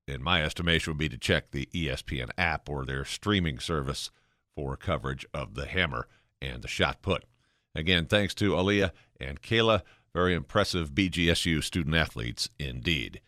in 0.09 0.23
my 0.23 0.43
estimation, 0.43 0.93
would 0.93 0.99
be 0.99 1.09
to 1.09 1.19
check 1.19 1.51
the 1.51 1.69
ESPN 1.75 2.31
app 2.39 2.69
or 2.69 2.85
their 2.85 3.05
streaming 3.05 3.59
service 3.59 4.11
for 4.55 4.77
coverage 4.77 5.27
of 5.35 5.55
the 5.55 5.67
hammer 5.67 6.07
and 6.41 6.63
the 6.63 6.69
shot 6.69 7.03
put. 7.03 7.25
Again, 7.75 8.07
thanks 8.07 8.35
to 8.35 8.53
Aaliyah 8.53 8.93
and 9.21 9.43
Kayla. 9.43 9.83
Very 10.15 10.35
impressive 10.35 10.93
BGSU 10.93 11.63
student 11.63 11.95
athletes 11.95 12.49
indeed. 12.59 13.21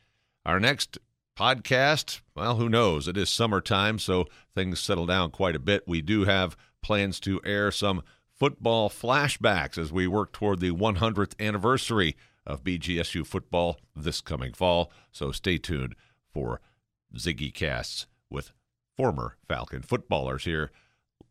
Our 0.46 0.58
next 0.60 0.98
podcast, 1.38 2.20
well, 2.34 2.56
who 2.56 2.68
knows? 2.68 3.06
It 3.06 3.16
is 3.16 3.30
summertime, 3.30 4.00
so 4.00 4.26
things 4.54 4.80
settle 4.80 5.06
down 5.06 5.30
quite 5.30 5.54
a 5.54 5.60
bit. 5.60 5.86
We 5.86 6.02
do 6.02 6.24
have 6.24 6.56
plans 6.82 7.20
to 7.20 7.40
air 7.44 7.70
some 7.70 8.02
football 8.28 8.90
flashbacks 8.90 9.78
as 9.78 9.92
we 9.92 10.08
work 10.08 10.32
toward 10.32 10.58
the 10.58 10.72
100th 10.72 11.34
anniversary 11.38 12.16
of 12.44 12.64
BGSU 12.64 13.24
football 13.24 13.78
this 13.94 14.20
coming 14.20 14.52
fall. 14.52 14.90
So 15.12 15.30
stay 15.30 15.58
tuned 15.58 15.94
for 16.32 16.60
Ziggy 17.16 17.54
casts 17.54 18.06
with 18.28 18.52
former 18.96 19.36
Falcon 19.46 19.82
footballers 19.82 20.44
here 20.44 20.72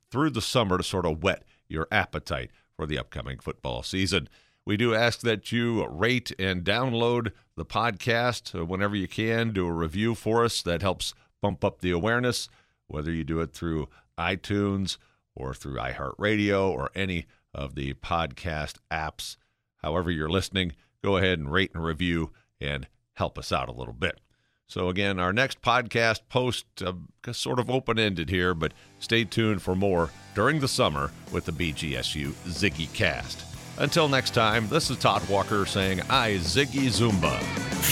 through 0.09 0.29
the 0.29 0.41
summer 0.41 0.77
to 0.77 0.83
sort 0.83 1.05
of 1.05 1.21
whet 1.21 1.43
your 1.67 1.87
appetite 1.91 2.51
for 2.77 2.85
the 2.85 2.97
upcoming 2.97 3.39
football 3.39 3.83
season. 3.83 4.29
We 4.67 4.75
do 4.75 4.93
ask 4.93 5.21
that 5.21 5.53
you 5.53 5.87
rate 5.87 6.33
and 6.37 6.65
download 6.65 7.31
the 7.55 7.63
podcast 7.63 8.53
whenever 8.67 8.97
you 8.97 9.07
can. 9.07 9.53
Do 9.53 9.65
a 9.65 9.71
review 9.71 10.13
for 10.13 10.43
us 10.43 10.61
that 10.63 10.81
helps 10.81 11.13
bump 11.41 11.63
up 11.63 11.79
the 11.79 11.91
awareness, 11.91 12.49
whether 12.87 13.09
you 13.09 13.23
do 13.23 13.39
it 13.39 13.53
through 13.53 13.87
iTunes 14.19 14.97
or 15.33 15.53
through 15.53 15.77
iHeartRadio 15.77 16.69
or 16.69 16.91
any 16.93 17.27
of 17.53 17.75
the 17.75 17.93
podcast 17.93 18.75
apps. 18.91 19.37
However, 19.77 20.11
you're 20.11 20.27
listening, 20.27 20.73
go 21.01 21.15
ahead 21.15 21.39
and 21.39 21.49
rate 21.49 21.71
and 21.73 21.81
review 21.81 22.33
and 22.59 22.89
help 23.13 23.37
us 23.37 23.53
out 23.53 23.69
a 23.69 23.71
little 23.73 23.93
bit. 23.93 24.19
So, 24.67 24.89
again, 24.89 25.17
our 25.17 25.31
next 25.31 25.61
podcast 25.61 26.23
post 26.27 26.65
uh, 26.85 26.91
sort 27.31 27.59
of 27.59 27.69
open 27.69 27.97
ended 27.97 28.29
here, 28.29 28.53
but 28.53 28.73
stay 28.99 29.23
tuned 29.23 29.61
for 29.61 29.77
more 29.77 30.09
during 30.35 30.59
the 30.59 30.67
summer 30.67 31.09
with 31.31 31.45
the 31.45 31.53
BGSU 31.53 32.31
Ziggy 32.49 32.91
Cast. 32.93 33.56
Until 33.79 34.09
next 34.09 34.33
time, 34.33 34.67
this 34.69 34.89
is 34.89 34.97
Todd 34.97 35.27
Walker 35.29 35.65
saying, 35.65 36.01
Ay 36.09 36.37
Ziggy 36.39 36.87
Zoomba. 36.87 37.39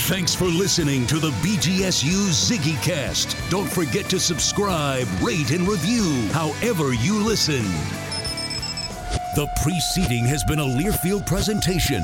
Thanks 0.08 0.34
for 0.34 0.46
listening 0.46 1.06
to 1.06 1.20
the 1.20 1.30
BGSU 1.42 2.28
Ziggy 2.30 2.82
Cast. 2.82 3.36
Don't 3.50 3.70
forget 3.70 4.10
to 4.10 4.18
subscribe, 4.18 5.06
rate, 5.22 5.52
and 5.52 5.66
review 5.68 6.28
however 6.32 6.92
you 6.92 7.22
listen. 7.22 7.62
The 9.36 9.48
preceding 9.62 10.24
has 10.24 10.42
been 10.44 10.58
a 10.58 10.64
Learfield 10.64 11.24
presentation. 11.24 12.02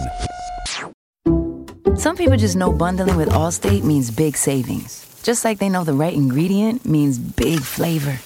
Some 1.97 2.17
people 2.17 2.37
just 2.37 2.57
know 2.57 2.73
bundling 2.73 3.17
with 3.17 3.31
Allstate 3.31 3.83
means 3.83 4.11
big 4.13 4.37
savings. 4.37 5.07
Just 5.25 5.45
like 5.45 5.59
they 5.59 5.69
know 5.69 5.83
the 5.83 5.93
right 5.93 6.15
ingredient 6.15 6.87
means 6.87 7.19
big 7.19 7.61
flavor. 7.61 8.19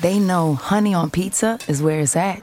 They 0.00 0.18
know 0.18 0.54
honey 0.54 0.94
on 0.94 1.10
pizza 1.10 1.58
is 1.68 1.82
where 1.82 2.00
it's 2.00 2.16
at, 2.16 2.42